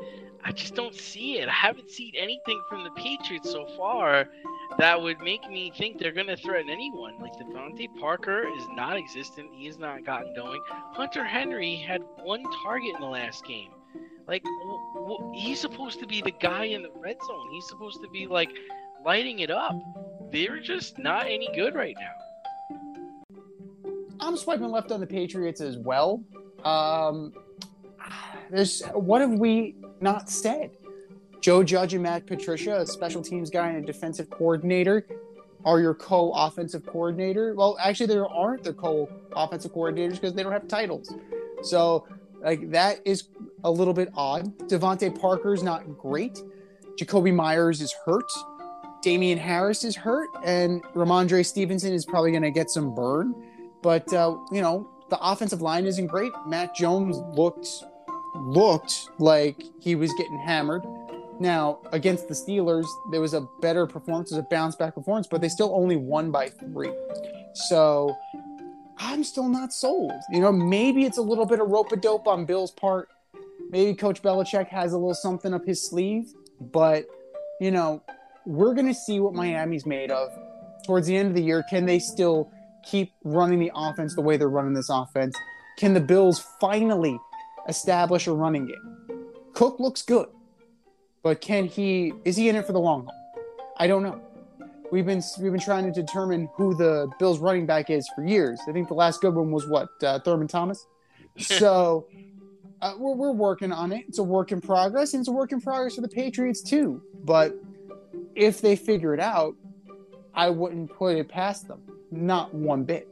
[0.47, 1.49] I just don't see it.
[1.49, 4.29] I haven't seen anything from the Patriots so far
[4.77, 7.15] that would make me think they're going to threaten anyone.
[7.19, 9.49] Like DeVante Parker is not existent.
[9.53, 10.61] He has not gotten going.
[10.69, 13.71] Hunter Henry had one target in the last game.
[14.27, 14.43] Like
[15.33, 17.49] he's supposed to be the guy in the red zone.
[17.51, 18.49] He's supposed to be like
[19.03, 19.75] lighting it up.
[20.31, 22.13] They're just not any good right now.
[24.19, 26.23] I'm swiping left on the Patriots as well.
[26.63, 27.33] Um,
[28.49, 30.71] there's what have we not said?
[31.41, 35.05] Joe Judge and Matt Patricia, a special teams guy and a defensive coordinator,
[35.63, 37.53] are your co-offensive coordinator.
[37.53, 41.13] Well, actually, there aren't their co-offensive coordinators because they don't have titles.
[41.63, 42.07] So,
[42.41, 43.29] like that is
[43.63, 44.57] a little bit odd.
[44.69, 46.41] DeVante Parker's not great.
[46.97, 48.31] Jakobi Meyers is hurt.
[49.01, 53.35] Damien Harris is hurt, and Rhamondre Stevenson is probably going to get some burn.
[53.83, 56.31] But uh, you know, the offensive line isn't great.
[56.47, 57.67] Matt Jones looked
[58.35, 60.83] looked like he was getting hammered.
[61.39, 65.27] Now against the Steelers, there was a better performance, it was a bounce back performance,
[65.27, 66.93] but they still only won by three.
[67.53, 68.15] So
[68.97, 70.13] I'm still not sold.
[70.31, 73.09] You know, maybe it's a little bit of rope a dope on Bill's part.
[73.69, 77.05] Maybe Coach Belichick has a little something up his sleeve, but
[77.59, 78.03] you know,
[78.45, 80.29] we're gonna see what Miami's made of
[80.85, 81.63] towards the end of the year.
[81.69, 82.51] Can they still
[82.83, 85.35] keep running the offense the way they're running this offense?
[85.77, 87.19] Can the Bills finally
[87.67, 89.27] establish a running game?
[89.53, 90.27] Cook looks good,
[91.23, 92.13] but can he?
[92.25, 93.13] Is he in it for the long haul?
[93.77, 94.21] I don't know.
[94.91, 98.59] We've been we've been trying to determine who the Bills running back is for years.
[98.67, 100.85] I think the last good one was what uh, Thurman Thomas.
[101.37, 102.07] So
[102.81, 104.05] uh, we're we're working on it.
[104.07, 107.01] It's a work in progress, and it's a work in progress for the Patriots too.
[107.25, 107.55] But
[108.35, 109.55] if they figure it out,
[110.33, 111.81] I wouldn't put it past them.
[112.11, 113.09] Not one bit.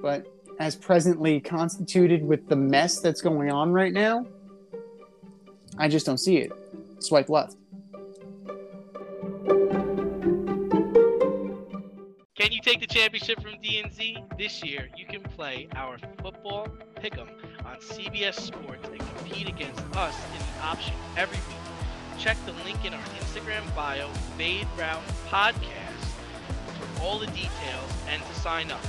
[0.00, 0.26] but
[0.58, 4.26] as presently constituted with the mess that's going on right now,
[5.78, 6.52] I just don't see it.
[7.00, 7.56] Swipe left.
[12.36, 14.18] Can you take the championship from D&Z?
[14.36, 17.28] This year, you can play our football pick'em
[17.64, 22.18] on CBS Sports and compete against us in the option every week.
[22.18, 26.04] Check the link in our Instagram bio, Fade Route Podcast,
[26.96, 28.80] for all the details and to sign up.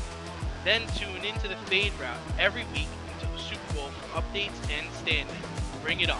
[0.65, 4.91] Then tune into the Fade Route every week until the Super Bowl for updates and
[4.95, 5.37] standings.
[5.83, 6.17] Bring it on.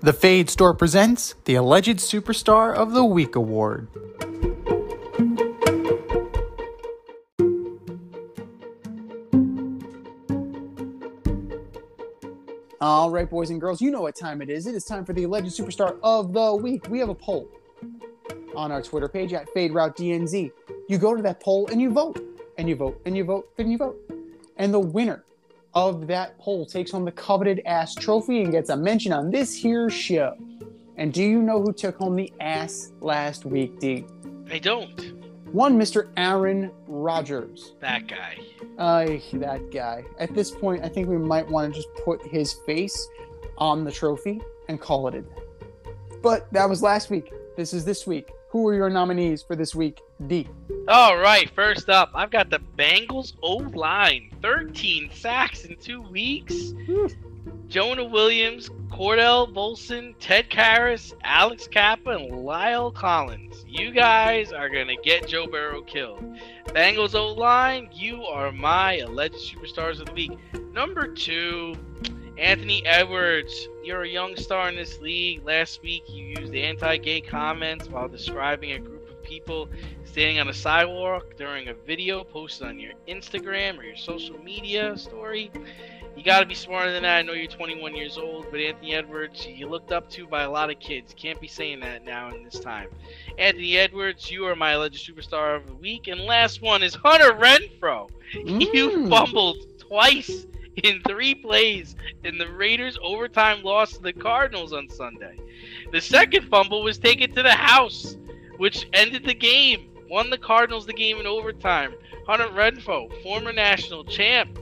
[0.00, 3.88] The Fade Store presents the Alleged Superstar of the Week Award.
[12.88, 14.66] All right, boys and girls, you know what time it is.
[14.66, 16.88] It is time for the Alleged Superstar of the Week.
[16.88, 17.46] We have a poll
[18.56, 20.50] on our Twitter page at Fade Route DNZ.
[20.88, 22.18] You go to that poll and you vote,
[22.56, 23.98] and you vote, and you vote, and you vote.
[24.56, 25.26] And the winner
[25.74, 29.54] of that poll takes home the coveted ass trophy and gets a mention on this
[29.54, 30.34] here show.
[30.96, 34.06] And do you know who took home the ass last week, D?
[34.50, 35.17] I don't.
[35.52, 36.08] One Mr.
[36.16, 37.72] Aaron Rodgers.
[37.80, 38.38] That guy.
[38.76, 40.04] Uh, that guy.
[40.18, 43.08] At this point, I think we might want to just put his face
[43.56, 45.42] on the trophy and call it a day.
[46.22, 47.32] But that was last week.
[47.56, 48.30] This is this week.
[48.50, 50.48] Who are your nominees for this week, D?
[50.86, 54.30] All right, first up, I've got the Bengals O line.
[54.42, 56.72] 13 sacks in two weeks.
[57.68, 63.64] Jonah Williams, Cordell Volson, Ted Karras, Alex Cappa, and La'el Collins.
[63.68, 66.38] You guys are going to get Joe Burrow killed.
[66.68, 70.38] Bengals O line, you are my alleged superstars of the week.
[70.72, 71.76] Number two,
[72.38, 73.68] Anthony Edwards.
[73.82, 75.44] You're a young star in this league.
[75.44, 79.68] Last week, you used anti gay comments while describing a group of people
[80.04, 84.96] standing on a sidewalk during a video posted on your Instagram or your social media
[84.96, 85.50] story.
[86.18, 87.18] You got to be smarter than that.
[87.18, 90.50] I know you're 21 years old, but Anthony Edwards, you looked up to by a
[90.50, 91.14] lot of kids.
[91.16, 92.88] Can't be saying that now in this time.
[93.38, 96.08] Anthony Edwards, you are my alleged superstar of the week.
[96.08, 98.10] And last one is Hunter Renfrow.
[98.34, 99.08] You Mm.
[99.08, 100.44] fumbled twice
[100.82, 101.94] in three plays
[102.24, 105.38] in the Raiders' overtime loss to the Cardinals on Sunday.
[105.92, 108.16] The second fumble was taken to the house,
[108.56, 109.88] which ended the game.
[110.10, 111.94] Won the Cardinals the game in overtime.
[112.26, 114.58] Hunter Renfrow, former national champ.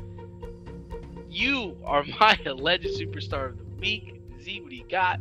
[1.36, 4.22] You are my alleged superstar of the week.
[4.40, 5.20] Z, what do you got?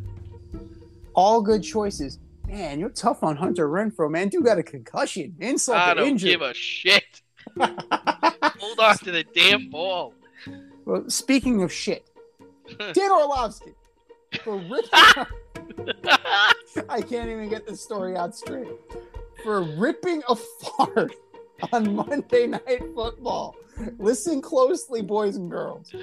[1.14, 2.20] All good choices.
[2.48, 4.30] Man, you're tough on Hunter Renfrow, man.
[4.30, 5.36] Dude got a concussion.
[5.40, 6.32] Insult I don't injury.
[6.32, 7.22] give a shit.
[7.60, 10.14] Hold on to the damn ball.
[10.86, 12.10] well, speaking of shit,
[12.80, 13.74] Dan Orlovsky
[14.42, 14.90] for ripping.
[16.90, 18.68] I can't even get this story out straight.
[19.44, 21.14] For ripping a fart
[21.74, 23.56] on Monday Night Football.
[24.00, 25.94] Listen closely, boys and girls.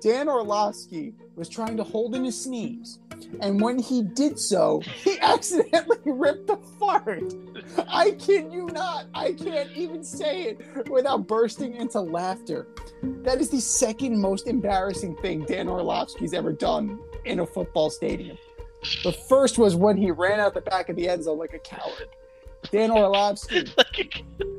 [0.00, 3.00] Dan Orlovsky was trying to hold in his sneeze,
[3.40, 7.34] and when he did so, he accidentally ripped a fart.
[7.88, 9.06] I kid you not.
[9.12, 12.68] I can't even say it without bursting into laughter.
[13.02, 18.38] That is the second most embarrassing thing Dan Orlovsky's ever done in a football stadium.
[19.02, 21.58] The first was when he ran out the back of the end zone like a
[21.58, 22.08] coward.
[22.70, 23.64] Dan Orlovsky,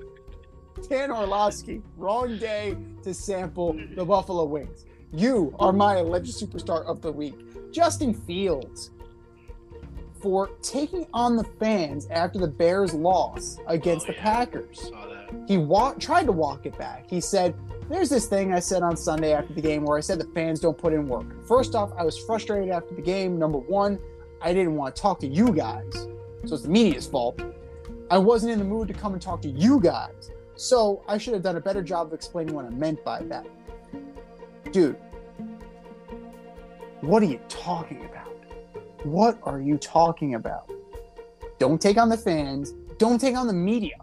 [0.90, 4.86] Dan Orlovsky, wrong day to sample the Buffalo Wings.
[5.14, 7.36] You are my alleged superstar of the week.
[7.72, 8.90] Justin Fields
[10.20, 14.24] for taking on the fans after the Bears' loss against Oh, the yeah.
[14.24, 14.92] Packers
[15.48, 17.08] he walk, tried to walk it back.
[17.08, 17.54] He said,
[17.88, 20.60] There's this thing I said on Sunday after the game where I said the fans
[20.60, 21.46] don't put in work.
[21.48, 23.38] First off, I was frustrated after the game.
[23.38, 24.00] Number one,
[24.42, 25.94] I didn't want to talk to you guys.
[26.46, 27.40] So it's the media's fault.
[28.10, 30.32] I wasn't in the mood to come and talk to you guys.
[30.60, 33.48] So I should have done a better job of explaining what I meant by that.
[34.74, 34.98] Dude,
[37.00, 38.36] what are you talking about?
[39.06, 40.70] What are you talking about?
[41.60, 42.74] Don't take on the fans.
[42.98, 43.96] Don't take on the media.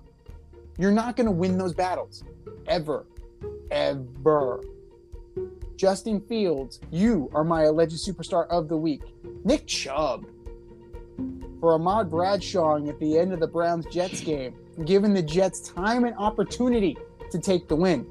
[0.78, 2.24] You're not going to win those battles.
[2.66, 3.04] Ever.
[3.70, 4.64] Ever.
[5.76, 9.02] Justin Fields, you are my alleged superstar of the week.
[9.44, 10.24] Nick Chubb.
[11.60, 14.54] For Ahmad Bradshawing at the end of the Browns Jets game,
[14.84, 16.96] giving the Jets time and opportunity
[17.30, 18.02] to take the win.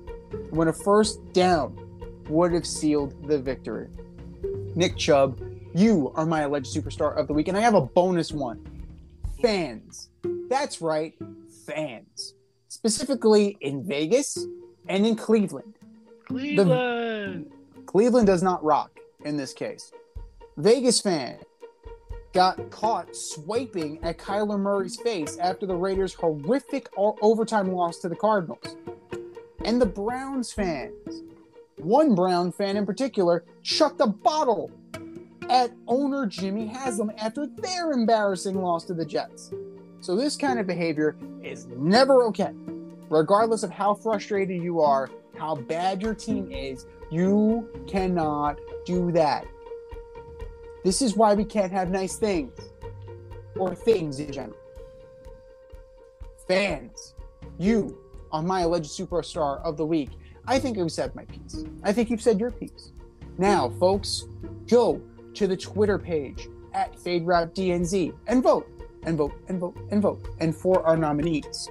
[0.49, 1.77] When a first down
[2.29, 3.87] would have sealed the victory.
[4.75, 5.39] Nick Chubb,
[5.73, 7.47] you are my alleged superstar of the week.
[7.47, 8.65] And I have a bonus one
[9.41, 10.09] fans.
[10.49, 11.13] That's right,
[11.67, 12.33] fans.
[12.67, 14.37] Specifically in Vegas
[14.87, 15.75] and in Cleveland.
[16.27, 17.51] Cleveland.
[17.85, 19.91] Cleveland does not rock in this case.
[20.57, 21.37] Vegas fan,
[22.35, 28.15] got caught swiping at Kyler Murray's face after the Raiders' horrific overtime loss to the
[28.15, 28.75] Cardinals.
[29.63, 31.23] And the Browns fans,
[31.77, 34.69] one Brown fan in particular, chucked a bottle
[35.49, 39.53] at owner Jimmy Haslam after their embarrassing loss to the Jets.
[40.01, 42.51] So this kind of behavior is never okay.
[43.09, 49.45] Regardless of how frustrated you are, how bad your team is, you cannot do that.
[50.85, 52.53] This is why we can't have nice things
[53.57, 54.59] or things in general.
[56.47, 57.15] Fans,
[57.57, 57.97] you
[58.31, 60.11] are my alleged superstar of the week.
[60.45, 61.65] I think I've said my piece.
[61.83, 62.91] I think you've said your piece.
[63.39, 64.25] Now, folks,
[64.67, 65.01] go
[65.33, 68.69] to the Twitter page at FadeRoutDNZ and vote
[69.07, 71.67] and vote and vote and vote and for our nominees.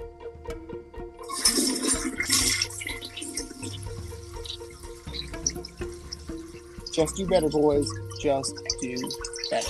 [6.91, 7.89] Just do better, boys.
[8.25, 8.95] Just do
[9.51, 9.69] better.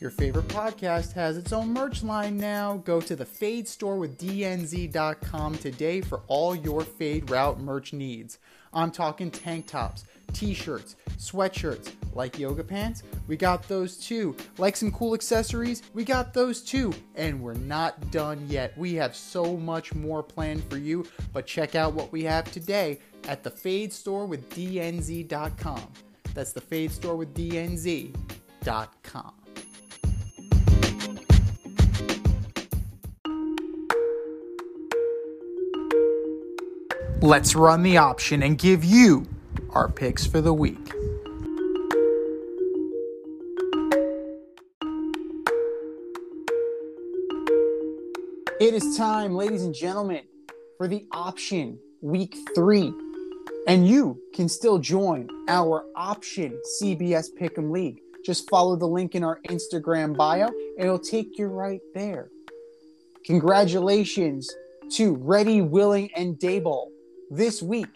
[0.00, 2.78] Your favorite podcast has its own merch line now.
[2.78, 8.38] Go to the Fade store with DNZ.com today for all your Fade Route merch needs.
[8.72, 10.04] I'm talking tank tops,
[10.36, 13.02] t shirts, sweatshirts, like yoga pants.
[13.26, 14.36] We got those too.
[14.58, 15.82] Like some cool accessories?
[15.94, 16.92] We got those too.
[17.14, 18.76] And we're not done yet.
[18.76, 22.98] We have so much more planned for you, but check out what we have today
[23.28, 25.92] at the Fade store with DNZ.com.
[26.34, 28.12] That's the Fade store with DNZ.com.
[37.22, 39.26] Let's run the option and give you
[39.76, 40.90] our picks for the week.
[48.58, 50.22] It is time, ladies and gentlemen,
[50.78, 52.90] for the option week three.
[53.68, 58.00] And you can still join our option CBS Pick'em League.
[58.24, 62.30] Just follow the link in our Instagram bio, and it'll take you right there.
[63.26, 64.50] Congratulations
[64.92, 66.86] to Ready, Willing, and Daboll.
[67.30, 67.90] This week,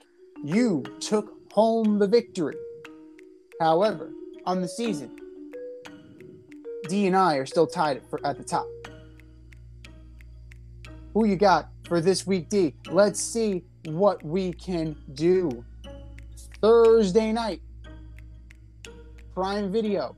[0.44, 2.56] you took home the victory.
[3.60, 4.12] However,
[4.46, 5.16] on the season,
[6.88, 8.66] D and I are still tied at, for, at the top.
[11.14, 12.74] Who you got for this week, D?
[12.90, 15.64] Let's see what we can do.
[16.60, 17.62] Thursday night,
[19.34, 20.14] Prime Video,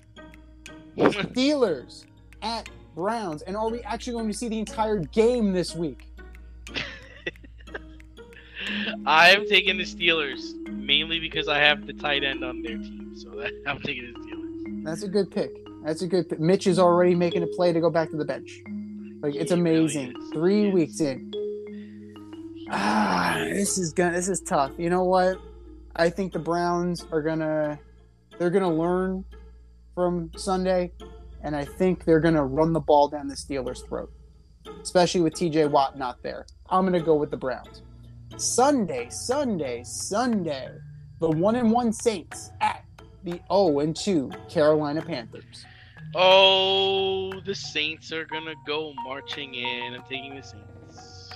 [0.97, 2.05] Steelers
[2.43, 3.43] at Browns.
[3.43, 6.09] And are we actually going to see the entire game this week?
[9.07, 13.31] I'm taking the Steelers mainly because I have the tight end on their team, so
[13.37, 14.85] that, I'm taking the Steelers.
[14.85, 15.51] That's a good pick.
[15.85, 16.41] That's a good pick.
[16.41, 18.61] Mitch is already making a play to go back to the bench.
[19.21, 20.17] Like it's He really amazing.
[20.21, 20.31] is.
[20.33, 21.33] Three weeks in.
[22.71, 24.13] Ah, this is gonna.
[24.17, 24.73] This is tough.
[24.79, 25.39] You know what?
[25.97, 27.79] I think the Browns are gonna.
[28.39, 29.25] They're gonna learn
[29.95, 30.93] from Sunday,
[31.43, 34.11] and I think they're gonna run the ball down the Steelers' throat,
[34.83, 35.67] especially with T.J.
[35.67, 36.47] Watt not there.
[36.71, 37.83] I'm gonna go with the Browns.
[38.37, 40.71] Sunday, Sunday, Sunday.
[41.21, 42.85] The one and one Saints at
[43.25, 45.65] the 0 and 2 Carolina Panthers.
[46.15, 49.95] Oh, the Saints are gonna go marching in.
[49.95, 51.31] I'm taking the Saints.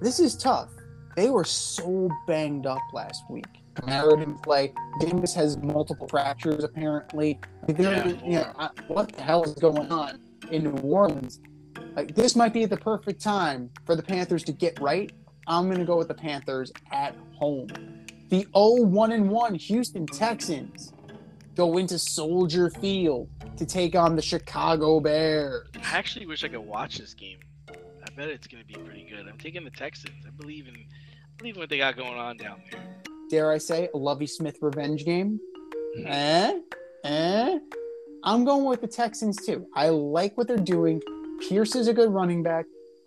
[0.00, 0.70] This is tough.
[1.16, 3.46] They were so banged up last week.
[3.74, 4.72] Kamara didn't play.
[5.00, 7.38] Jameis has multiple fractures apparently.
[7.68, 8.06] Yeah.
[8.06, 11.40] you know, what the hell is going on in New Orleans?
[11.96, 15.12] Like this might be the perfect time for the Panthers to get right.
[15.46, 17.68] I'm going to go with the Panthers at home.
[18.30, 20.92] The 0-1 and 1 Houston Texans
[21.54, 25.68] go into Soldier Field to take on the Chicago Bears.
[25.76, 27.38] I actually wish I could watch this game.
[27.68, 29.26] I bet it's gonna be pretty good.
[29.28, 30.24] I'm taking the Texans.
[30.26, 32.80] I believe in, I believe in what they got going on down there.
[33.30, 35.40] Dare I say a Lovie Smith revenge game?
[36.04, 36.58] Eh?
[37.04, 37.58] Eh?
[38.24, 39.66] I'm going with the Texans too.
[39.74, 41.00] I like what they're doing.
[41.40, 42.66] Pierce is a good running back.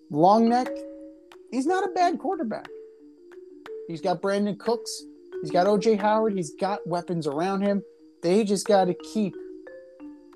[0.09, 0.69] Long neck,
[1.51, 2.67] he's not a bad quarterback.
[3.87, 5.03] He's got Brandin Cooks.
[5.41, 6.33] He's got OJ Howard.
[6.33, 7.83] He's got weapons around him.
[8.21, 9.35] They just got to keep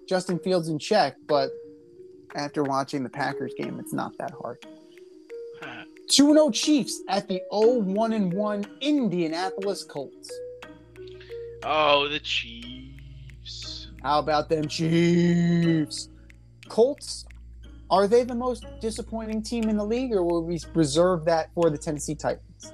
[0.08, 1.16] Justin Fields in check.
[1.28, 1.52] But
[2.36, 4.66] after watching the Packers game, it's not that hard.
[6.10, 10.32] 2 0 Chiefs at the 0 1 1 Indianapolis Colts.
[11.64, 13.88] Oh, the Chiefs.
[14.02, 16.10] How about them Chiefs?
[16.68, 17.26] Colts,
[17.92, 21.70] are they the most disappointing team in the league, or will we reserve that for
[21.70, 22.74] the Tennessee Titans?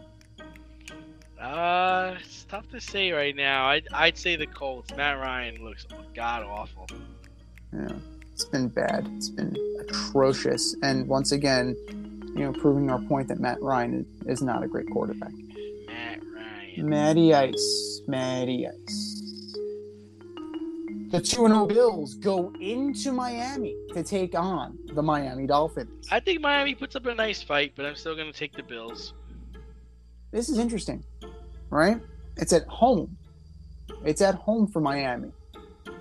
[1.41, 3.67] Uh, it's tough to say right now.
[3.67, 4.95] I'd, I'd say the Colts.
[4.95, 6.87] Matt Ryan looks god awful.
[7.73, 7.89] Yeah,
[8.31, 9.09] it's been bad.
[9.15, 10.75] It's been atrocious.
[10.83, 11.75] And once again,
[12.35, 15.31] you know, proving our point that Matt Ryan is not a great quarterback.
[15.87, 16.89] Matt Ryan.
[16.89, 18.01] Matty Ice.
[18.07, 19.06] Matty Ice.
[21.09, 26.07] The 2 0 Bills go into Miami to take on the Miami Dolphins.
[26.11, 28.63] I think Miami puts up a nice fight, but I'm still going to take the
[28.63, 29.13] Bills.
[30.31, 31.05] This is interesting,
[31.69, 32.01] right?
[32.35, 33.15] It's at home.
[34.03, 35.31] It's at home for Miami.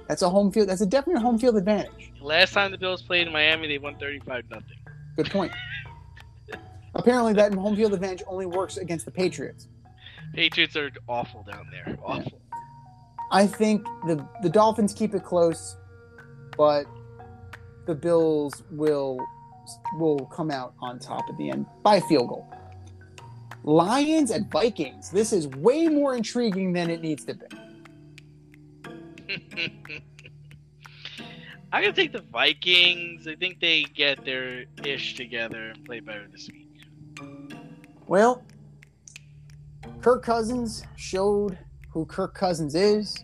[0.09, 0.69] That's a home field.
[0.69, 2.13] That's a definite home field advantage.
[2.21, 4.67] Last time the Bills played in Miami, they won 35 nothing.
[5.17, 5.53] Good point.
[6.97, 9.69] Apparently, that home field advantage only works against the Patriots.
[10.33, 11.97] Patriots are awful down there.
[12.05, 12.41] Awful.
[13.31, 15.77] I think the the Dolphins keep it close,
[16.57, 16.87] but
[17.87, 19.19] the Bills will
[19.95, 22.49] will come out on top at the end by a field goal.
[23.65, 25.11] Lions and Vikings.
[25.11, 27.47] This is way more intriguing than it needs to be.
[31.73, 33.27] I'm gonna take the Vikings.
[33.27, 36.63] I think they get their ish together and play better this week.
[38.07, 38.45] Well,
[40.01, 41.59] Kirk Cousins showed
[41.97, 43.17] who Kirk Cousins is.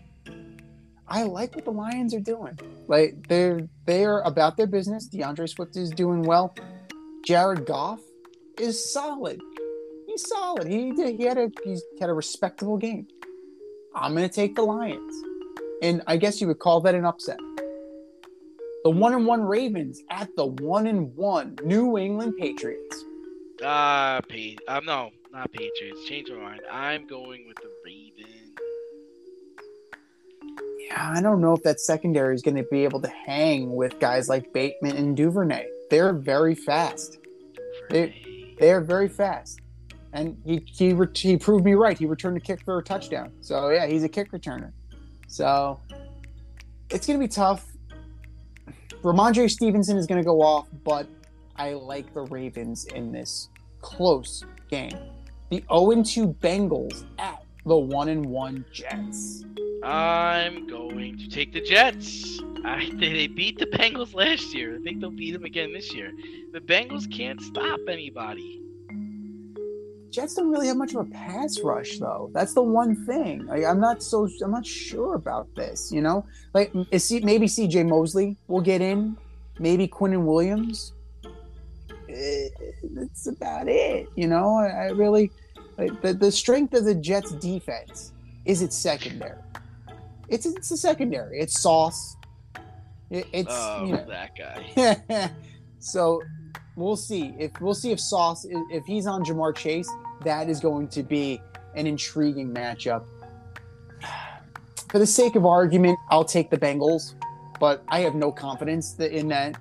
[1.07, 2.59] I like what the Lions are doing.
[2.89, 5.07] Like they're they're about their business.
[5.09, 6.55] D'Andre Swift is doing well.
[7.23, 8.01] Jared Goff
[8.59, 9.43] is solid.
[10.07, 10.69] He's solid.
[10.69, 13.07] He did, he had a he's had a respectable game.
[13.94, 15.15] I'm gonna take the Lions,
[15.82, 17.36] and I guess you would call that an upset.
[18.85, 23.05] The one and one Ravens at the one and one New England Patriots.
[23.62, 26.07] Ah, pa- um, no, not Patriots.
[26.07, 26.62] Change my mind.
[26.73, 28.41] I'm going with the Ravens.
[30.87, 33.99] Yeah, I don't know if that secondary is going to be able to hang with
[34.01, 35.67] guys like Bateman and Duvernay.
[35.91, 37.19] They're very fast.
[37.91, 38.57] Duvernay.
[38.59, 39.61] They're very fast,
[40.13, 41.99] and he he re- he proved me right.
[41.99, 43.33] He returned a kick for a touchdown.
[43.41, 44.73] So yeah, he's a kick returner.
[45.27, 45.81] So
[46.91, 47.67] it's going to be tough.
[49.03, 51.09] Rhamondre Stevenson is going to go off, but
[51.57, 53.49] I like the Ravens in this
[53.81, 54.97] close game.
[55.51, 59.44] The 0-2 Bengals at the one and one Jets.
[59.82, 62.40] I'm going to take the Jets.
[62.64, 64.76] I think they beat the Bengals last year.
[64.76, 66.12] I think they'll beat them again this year.
[66.52, 68.60] The Bengals can't stop anybody.
[70.10, 72.30] Jets don't really have much of a pass rush, though.
[72.34, 73.47] That's the one thing.
[73.47, 74.28] Like, I'm not so.
[74.44, 75.90] I'm not sure about this.
[75.90, 77.84] You know, like is C, maybe C.J.
[77.84, 79.16] Mosley will get in.
[79.59, 80.93] Maybe Quinnen Williams.
[82.09, 82.48] Eh,
[82.93, 84.06] That's about it.
[84.14, 85.30] You know, I, I really
[85.78, 88.12] like the the strength of the Jets' defense
[88.44, 89.39] is its secondary.
[90.28, 91.40] It's it's a secondary.
[91.40, 92.16] It's Sauce.
[93.11, 95.31] It, it's Oh, you know, that guy.
[95.78, 96.23] so
[96.77, 99.89] we'll see if we'll see if Sauce if he's on Ja'Marr Chase.
[100.24, 101.40] That is going to be
[101.74, 103.05] an intriguing matchup.
[104.89, 107.15] For the sake of argument, I'll take the Bengals,
[107.59, 109.57] but I have no confidence that in that.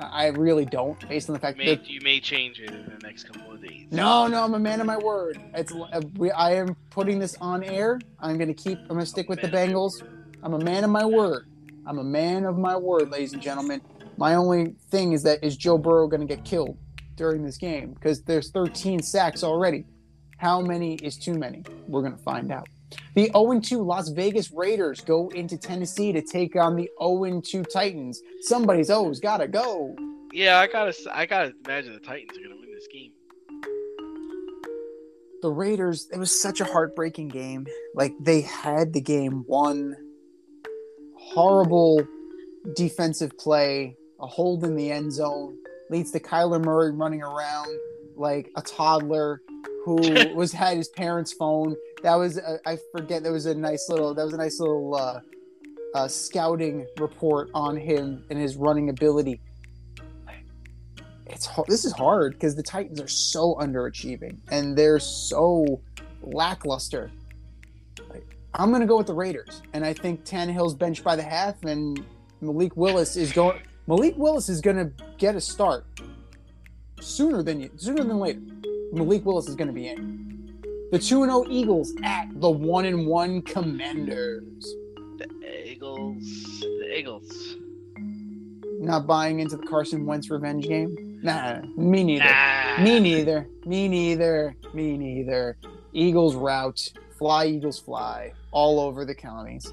[0.00, 2.98] I really don't, based on the fact May, that you may change it in the
[3.06, 3.86] next couple of days.
[3.90, 5.40] no, no, I'm a man of my word.
[5.54, 8.00] It's uh, we, I am putting this on air.
[8.20, 8.78] I'm gonna keep.
[8.82, 10.02] I'm gonna stick with the Bengals.
[10.42, 11.46] I'm a man of my word.
[11.86, 13.80] I'm a man of my word, ladies and gentlemen.
[14.16, 16.76] My only thing is that is Joe Burrow gonna get killed
[17.16, 19.84] during this game because there's 13 sacks already.
[20.38, 21.62] How many is too many?
[21.86, 22.68] We're gonna find out.
[23.14, 28.20] The 0-2 Las Vegas Raiders go into Tennessee to take on the 0-2 Titans.
[28.42, 29.96] Somebody's O's gotta go.
[30.32, 33.12] Yeah, I gotta, I gotta imagine the Titans are gonna win this game.
[35.42, 37.66] The Raiders, it was such a heartbreaking game.
[37.94, 39.96] Like they had the game won.
[41.16, 42.06] Horrible
[42.74, 45.56] defensive play, a hold in the end zone
[45.90, 47.68] leads to Kyler Murray running around
[48.16, 49.42] like a toddler
[49.84, 49.96] who
[50.34, 51.76] was had his parents' phone.
[52.02, 53.22] That was a, I forget.
[53.22, 54.14] That was a nice little.
[54.14, 55.20] That was a nice little uh,
[55.94, 59.40] uh, scouting report on him and his running ability.
[61.32, 61.66] It's hard.
[61.68, 65.80] This is hard because the Titans are so underachieving and they're so
[66.22, 67.10] lackluster.
[68.54, 72.04] I'm gonna go with the Raiders, and I think Tannehill's benched by the half, and
[72.42, 73.62] Malik Willis is going.
[73.86, 75.86] Malik Willis is gonna get a start
[77.00, 78.40] sooner than you, sooner than later.
[78.92, 80.62] Malik Willis is gonna be in.
[80.90, 84.74] The two and zero Eagles at the one and one Commanders.
[85.16, 87.56] The Eagles, the Eagles.
[88.80, 91.11] Not buying into the Carson Wentz revenge game.
[91.22, 92.24] Nah, me neither.
[92.26, 93.46] Ah, Me neither.
[93.64, 94.56] Me neither.
[94.74, 95.56] Me neither.
[95.92, 96.92] Eagles route.
[97.18, 98.32] Fly, Eagles fly.
[98.50, 99.72] All over the counties.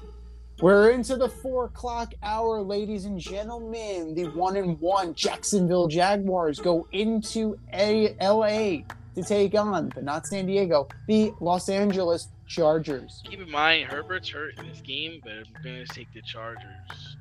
[0.60, 4.14] We're into the four o'clock hour, ladies and gentlemen.
[4.14, 8.82] The one and one Jacksonville Jaguars go into a LA
[9.14, 13.22] to take on, but not San Diego, the Los Angeles Chargers.
[13.24, 17.16] Keep in mind, Herbert's hurt in this game, but I'm gonna take the Chargers.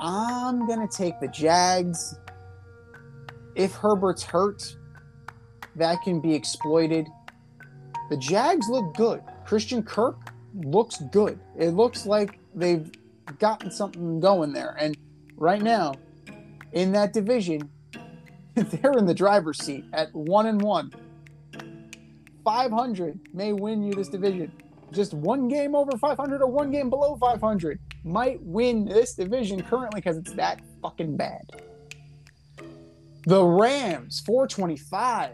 [0.00, 2.14] I'm going to take the Jags.
[3.58, 4.76] If Herbert's hurt,
[5.74, 7.08] that can be exploited.
[8.08, 9.20] The Jags look good.
[9.44, 10.16] Christian Kirk
[10.54, 11.40] looks good.
[11.56, 12.90] It looks like they've
[13.40, 14.76] gotten something going there.
[14.78, 14.96] And
[15.36, 15.94] right now,
[16.72, 17.68] in that division,
[18.54, 20.92] they're in the driver's seat at one and one.
[22.44, 24.52] 500 may win you this division.
[24.92, 30.00] Just one game over 500 or one game below 500 might win this division currently
[30.00, 31.42] because it's that fucking bad.
[33.28, 35.32] The Rams, 425,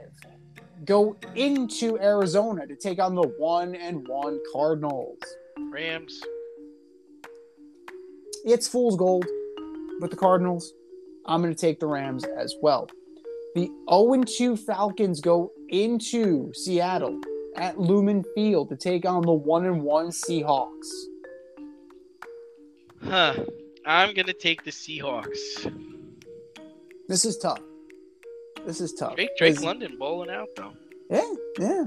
[0.85, 5.21] go into Arizona to take on the one and one Cardinals.
[5.71, 6.21] Rams.
[8.45, 9.27] It's fool's gold
[10.01, 10.73] with the Cardinals.
[11.27, 12.91] I'm going to take the Rams as well.
[13.55, 17.21] The 0 2 Falcons go into Seattle
[17.55, 20.91] at Lumen Field to take on the 1 and 1 Seahawks.
[23.05, 23.35] Huh.
[23.87, 25.73] I'm gonna take the Seahawks.
[27.07, 27.61] This is tough.
[28.67, 29.17] This is tough.
[29.17, 30.73] Drake Drake London bowling out though.
[31.11, 31.23] Yeah,
[31.59, 31.85] yeah.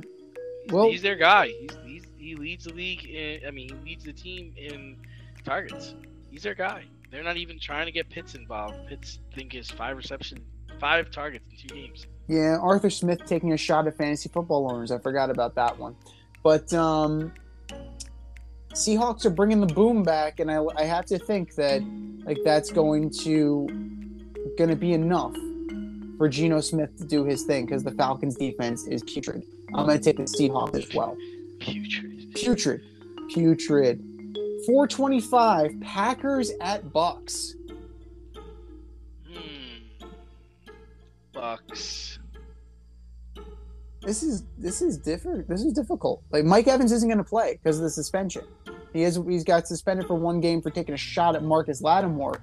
[0.63, 1.47] He's, Well- he's their guy.
[1.47, 3.05] He's, he's he leads the league.
[3.05, 4.97] In, I mean, he leads the team in
[5.45, 5.95] targets.
[6.29, 6.83] He's their guy.
[7.09, 8.75] They're not even trying to get Pitts involved.
[8.87, 10.43] Pitts I think is five reception,
[10.79, 12.05] five targets in two games.
[12.27, 14.91] Yeah, Arthur Smith taking a shot at fantasy football owners.
[14.91, 15.95] I forgot about that one.
[16.43, 17.31] But um,
[18.73, 21.81] Seahawks are bringing the boom back, and I, I have to think that
[22.25, 23.67] like that's going to
[24.57, 25.35] going to be enough
[26.17, 29.43] for Geno Smith to do his thing because the Falcons defense is putrid.
[29.73, 31.15] I'm going to take the Seahawks as well.
[31.59, 32.33] Putrid.
[32.35, 32.81] Putrid,
[33.29, 34.03] putrid.
[34.65, 37.55] 425 Packers at Bucks.
[39.27, 40.07] Hmm.
[41.33, 42.19] Bucks.
[44.01, 45.47] This is this is different.
[45.49, 46.23] This is difficult.
[46.31, 48.45] Like Mike Evans isn't going to play because of the suspension.
[48.93, 52.39] He is he's got suspended for one game for taking a shot at Marcus Lattimore,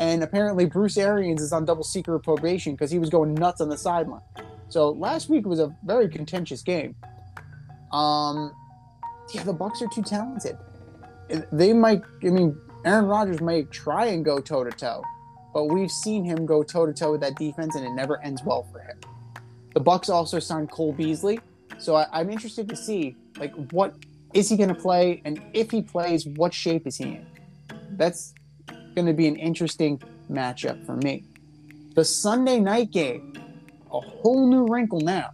[0.00, 3.68] and apparently Bruce Arians is on double secret probation because he was going nuts on
[3.68, 4.22] the sideline.
[4.70, 6.96] So last week was a very contentious game.
[7.92, 8.52] Um,
[9.32, 10.56] yeah, the Bucks are too talented.
[11.52, 12.02] They might.
[12.24, 15.04] I mean, Aaron Rodgers might try and go toe to toe,
[15.52, 18.42] but we've seen him go toe to toe with that defense, and it never ends
[18.42, 18.98] well for him.
[19.74, 21.38] The Bucks also signed Cole Beasley,
[21.78, 23.94] so I, I'm interested to see like what
[24.32, 27.26] is he going to play, and if he plays, what shape is he in?
[27.92, 28.34] That's
[28.94, 30.00] going to be an interesting
[30.30, 31.24] matchup for me.
[31.94, 33.34] The Sunday night game,
[33.92, 35.30] a whole new wrinkle now.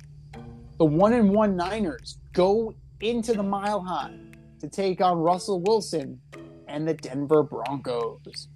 [0.78, 4.16] The one and one Niners go into the Mile High
[4.60, 6.20] to take on Russell Wilson
[6.68, 8.48] and the Denver Broncos.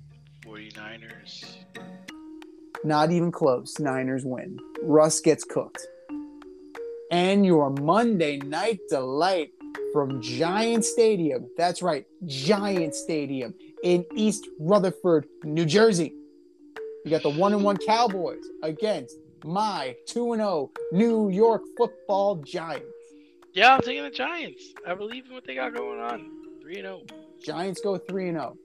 [0.44, 1.44] 49ers.
[2.84, 3.78] Not even close.
[3.78, 4.58] Niners win.
[4.82, 5.86] Russ gets cooked.
[7.10, 9.50] And your Monday night delight
[9.92, 11.48] from Giant Stadium.
[11.56, 16.14] That's right, Giant Stadium in East Rutherford, New Jersey.
[17.04, 22.36] You got the one and one Cowboys against my 2 and 0 New York football
[22.36, 22.84] Giants.
[23.52, 24.62] Yeah, I'm taking the Giants.
[24.86, 26.30] I believe in what they got going on.
[26.62, 27.02] Three and oh.
[27.08, 27.20] zero.
[27.42, 28.56] Giants go 3 and 0.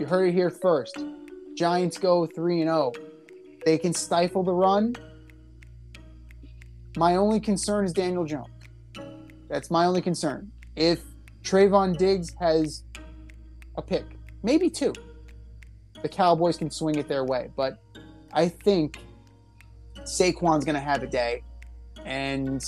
[0.00, 0.98] You heard it here first.
[1.56, 2.92] Giants go 3 and 0.
[3.64, 4.94] They can stifle the run.
[6.96, 8.48] My only concern is Daniel Jones.
[9.48, 10.50] That's my only concern.
[10.74, 11.00] If
[11.42, 12.82] Trevon Diggs has
[13.76, 14.15] a pick,
[14.46, 14.94] maybe two,
[16.02, 17.50] the Cowboys can swing it their way.
[17.56, 17.82] But
[18.32, 18.98] I think
[20.04, 21.42] Saquon's going to have a day,
[22.04, 22.64] and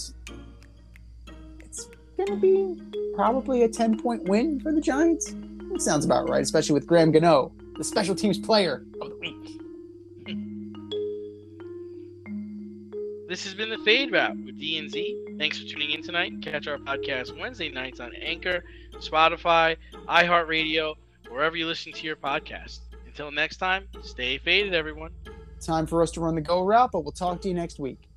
[1.61, 2.83] it's going to be
[3.15, 5.35] probably a 10 point win for the Giants.
[5.73, 9.35] That sounds about right, especially with Graham Gano, the special teams player of the week.
[13.29, 15.39] This has been the Fade Route with DNZ.
[15.39, 16.33] Thanks for tuning in tonight.
[16.43, 18.65] Catch our podcast Wednesday nights on Anchor,
[18.95, 19.77] Spotify,
[20.09, 20.95] iHeartRadio,
[21.31, 22.81] wherever you listen to your podcast.
[23.07, 25.13] Until next time, stay faded, everyone.
[25.61, 28.09] Time for us to run the go route, but we'll talk to you next week.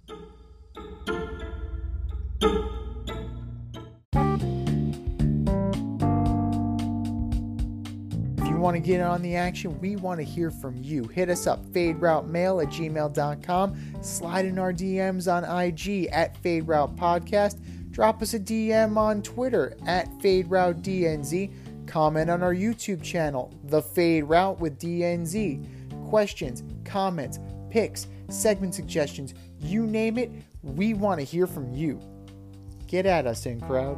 [8.38, 11.04] If you want to get in on the action, we want to hear from you.
[11.06, 14.04] Hit us up, faderoutemail at gmail.com.
[14.04, 17.60] Slide in our DMs on IG at Fade Route Podcast.
[17.92, 21.52] Drop us a DM on Twitter at Fade Route DNZ.
[21.92, 26.08] Comment on our YouTube channel, The Fade Route with DNZ.
[26.08, 27.38] Questions, comments,
[27.70, 30.32] picks, segment suggestions, you name it,
[30.64, 32.00] we want to hear from you.
[32.88, 33.98] Get at us, in crowd.